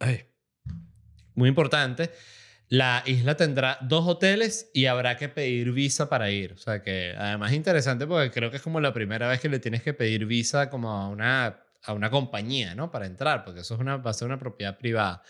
Ay, 0.00 0.26
muy 1.34 1.48
importante 1.48 2.10
la 2.68 3.02
isla 3.06 3.34
tendrá 3.36 3.78
dos 3.80 4.06
hoteles 4.06 4.70
y 4.74 4.86
habrá 4.86 5.16
que 5.16 5.28
pedir 5.28 5.72
visa 5.72 6.08
para 6.08 6.30
ir. 6.30 6.52
O 6.52 6.58
sea 6.58 6.82
que 6.82 7.14
además 7.16 7.50
es 7.50 7.56
interesante 7.56 8.06
porque 8.06 8.30
creo 8.30 8.50
que 8.50 8.58
es 8.58 8.62
como 8.62 8.80
la 8.80 8.92
primera 8.92 9.28
vez 9.28 9.40
que 9.40 9.48
le 9.48 9.58
tienes 9.58 9.82
que 9.82 9.94
pedir 9.94 10.26
visa 10.26 10.68
como 10.68 10.90
a 10.90 11.08
una, 11.08 11.64
a 11.82 11.92
una 11.92 12.10
compañía, 12.10 12.74
¿no? 12.74 12.90
Para 12.90 13.06
entrar, 13.06 13.44
porque 13.44 13.60
eso 13.60 13.74
es 13.74 13.80
una, 13.80 13.96
va 13.96 14.10
a 14.10 14.14
ser 14.14 14.26
una 14.26 14.38
propiedad 14.38 14.76
privada. 14.76 15.22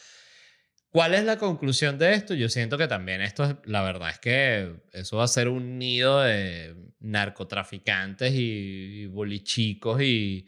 ¿Cuál 0.91 1.15
es 1.15 1.25
la 1.25 1.37
conclusión 1.37 1.99
de 1.99 2.15
esto? 2.15 2.35
Yo 2.35 2.49
siento 2.49 2.79
que 2.79 2.89
también 2.89 3.21
esto, 3.21 3.45
es, 3.45 3.57
la 3.65 3.83
verdad 3.83 4.11
es 4.11 4.19
que 4.19 4.73
eso 4.93 5.19
va 5.19 5.25
a 5.25 5.29
ser 5.29 5.49
un 5.49 5.79
nido 5.79 6.23
de 6.23 6.75
narcotraficantes 7.01 8.33
y, 8.35 9.07
bolichicos 9.07 10.01
y, 10.01 10.47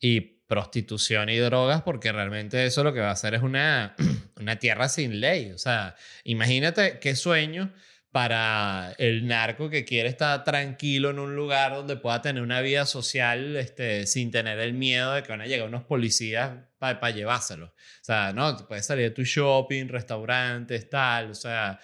y 0.00 0.20
prostitución 0.20 1.30
y 1.30 1.38
drogas, 1.38 1.82
porque 1.82 2.12
realmente 2.12 2.64
eso 2.64 2.84
lo 2.84 2.92
que 2.92 3.00
va 3.00 3.08
a 3.08 3.12
hacer 3.12 3.34
es 3.34 3.42
una, 3.42 3.96
una 4.40 4.56
tierra 4.56 4.88
sin 4.88 5.20
ley. 5.20 5.50
O 5.50 5.58
sea, 5.58 5.96
imagínate 6.24 6.98
qué 7.00 7.16
sueño 7.16 7.72
para 8.12 8.94
el 8.98 9.26
narco 9.26 9.70
que 9.70 9.86
quiere 9.86 10.10
estar 10.10 10.44
tranquilo 10.44 11.10
en 11.10 11.18
un 11.18 11.34
lugar 11.34 11.72
donde 11.72 11.96
pueda 11.96 12.20
tener 12.20 12.42
una 12.42 12.60
vida 12.60 12.84
social 12.84 13.56
este, 13.56 14.06
sin 14.06 14.30
tener 14.30 14.58
el 14.58 14.74
miedo 14.74 15.14
de 15.14 15.22
que 15.22 15.30
van 15.30 15.40
a 15.40 15.46
llegar 15.46 15.66
unos 15.66 15.84
policías 15.84 16.52
para 16.78 17.10
llevárselo. 17.10 17.66
O 17.68 18.04
sea, 18.04 18.34
no, 18.34 18.54
puedes 18.68 18.84
salir 18.84 19.04
de 19.04 19.10
tu 19.12 19.24
shopping, 19.24 19.88
restaurantes, 19.88 20.90
tal, 20.90 21.30
o 21.30 21.34
sea, 21.34 21.80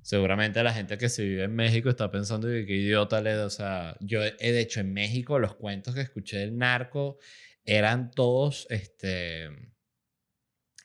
seguramente 0.00 0.62
la 0.62 0.72
gente 0.72 0.96
que 0.96 1.08
se 1.08 1.24
vive 1.24 1.42
en 1.44 1.56
México 1.56 1.90
está 1.90 2.08
pensando 2.08 2.46
que 2.46 2.64
qué 2.66 2.74
idiota 2.74 3.20
le 3.20 3.36
o 3.38 3.50
sea, 3.50 3.96
yo 4.00 4.22
he 4.22 4.52
de 4.52 4.60
hecho 4.60 4.78
en 4.78 4.92
México 4.92 5.40
los 5.40 5.56
cuentos 5.56 5.94
que 5.94 6.02
escuché 6.02 6.38
del 6.38 6.56
narco 6.56 7.18
eran 7.64 8.12
todos 8.12 8.68
este, 8.70 9.48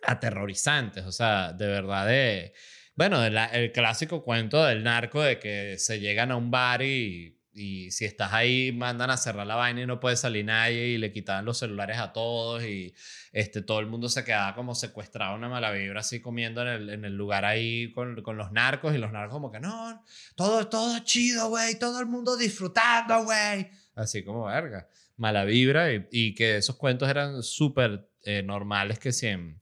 aterrorizantes, 0.04 1.06
o 1.06 1.12
sea, 1.12 1.54
de 1.54 1.68
verdad 1.68 2.08
de... 2.08 2.54
Bueno, 3.00 3.24
el 3.24 3.72
clásico 3.72 4.26
cuento 4.26 4.62
del 4.66 4.84
narco 4.84 5.22
de 5.22 5.40
que 5.40 5.78
se 5.78 6.02
llegan 6.02 6.32
a 6.32 6.36
un 6.36 6.52
bar 6.52 6.82
y, 6.82 7.40
y, 7.54 7.92
si 7.92 8.04
estás 8.04 8.34
ahí 8.34 8.74
mandan 8.74 9.10
a 9.10 9.16
cerrar 9.16 9.48
la 9.48 9.56
vaina 9.56 9.84
y 9.84 9.86
no 9.86 10.02
puede 10.02 10.18
salir 10.18 10.44
nadie 10.44 10.88
y 10.88 10.98
le 10.98 11.14
quitaban 11.14 11.46
los 11.46 11.60
celulares 11.60 11.98
a 11.98 12.12
todos 12.12 12.62
y 12.66 12.94
este, 13.32 13.62
todo 13.62 13.80
el 13.80 13.88
mundo 13.88 14.10
se 14.10 14.26
quedaba 14.26 14.54
como 14.54 14.76
secuestrado, 14.76 15.38
una 15.38 15.48
mala 15.48 15.72
vibra 15.72 16.02
así 16.02 16.20
comiendo 16.20 16.62
en 16.62 16.68
el, 16.68 16.90
en 16.90 17.06
el 17.06 17.16
lugar 17.16 17.46
ahí 17.46 17.90
con, 17.94 18.22
con, 18.22 18.36
los 18.36 18.52
narcos 18.52 18.94
y 18.94 18.98
los 18.98 19.14
narcos 19.14 19.32
como 19.32 19.50
que 19.50 19.62
no, 19.62 20.04
todo, 20.36 20.68
todo 20.68 21.00
chido, 21.00 21.48
güey, 21.48 21.80
todo 21.80 22.02
el 22.02 22.06
mundo 22.06 22.36
disfrutando, 22.36 23.24
güey. 23.24 23.70
Así 23.96 24.26
como 24.26 24.44
verga 24.48 24.90
mala 25.16 25.46
vibra 25.46 25.94
y, 25.94 26.36
que 26.36 26.58
esos 26.58 26.76
cuentos 26.76 27.08
eran 27.08 27.44
súper 27.44 28.10
eh, 28.24 28.44
normales 28.44 29.00
que 29.00 29.14
si 29.14 29.28
en 29.28 29.62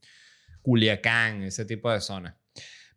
Culiacán, 0.63 1.43
ese 1.43 1.65
tipo 1.65 1.91
de 1.91 2.01
zonas. 2.01 2.33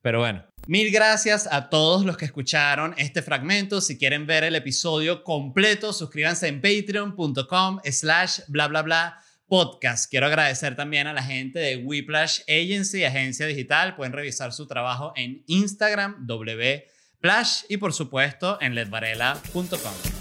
Pero 0.02 0.20
bueno, 0.20 0.44
mil 0.66 0.90
gracias 0.90 1.48
a 1.50 1.68
todos 1.68 2.04
los 2.04 2.16
que 2.16 2.24
escucharon 2.24 2.94
este 2.96 3.22
fragmento. 3.22 3.80
Si 3.80 3.98
quieren 3.98 4.26
ver 4.26 4.44
el 4.44 4.54
episodio 4.54 5.22
completo, 5.24 5.92
suscríbanse 5.92 6.48
en 6.48 6.60
patreon.com 6.60 7.80
slash 7.84 8.40
bla 8.48 8.68
bla 8.68 8.82
bla 8.82 9.22
podcast. 9.50 10.08
Quiero 10.08 10.26
agradecer 10.26 10.76
también 10.76 11.06
a 11.08 11.12
la 11.12 11.22
gente 11.22 11.58
de 11.58 11.76
Whiplash 11.76 12.40
Agency, 12.48 13.04
agencia 13.04 13.46
digital. 13.46 13.96
Pueden 13.96 14.12
revisar 14.12 14.52
su 14.52 14.66
trabajo 14.66 15.12
en 15.16 15.42
Instagram, 15.48 16.26
wplash 16.26 17.64
y 17.68 17.76
por 17.76 17.92
supuesto 17.92 18.58
en 18.62 18.74
ledvarela.com. 18.74 20.20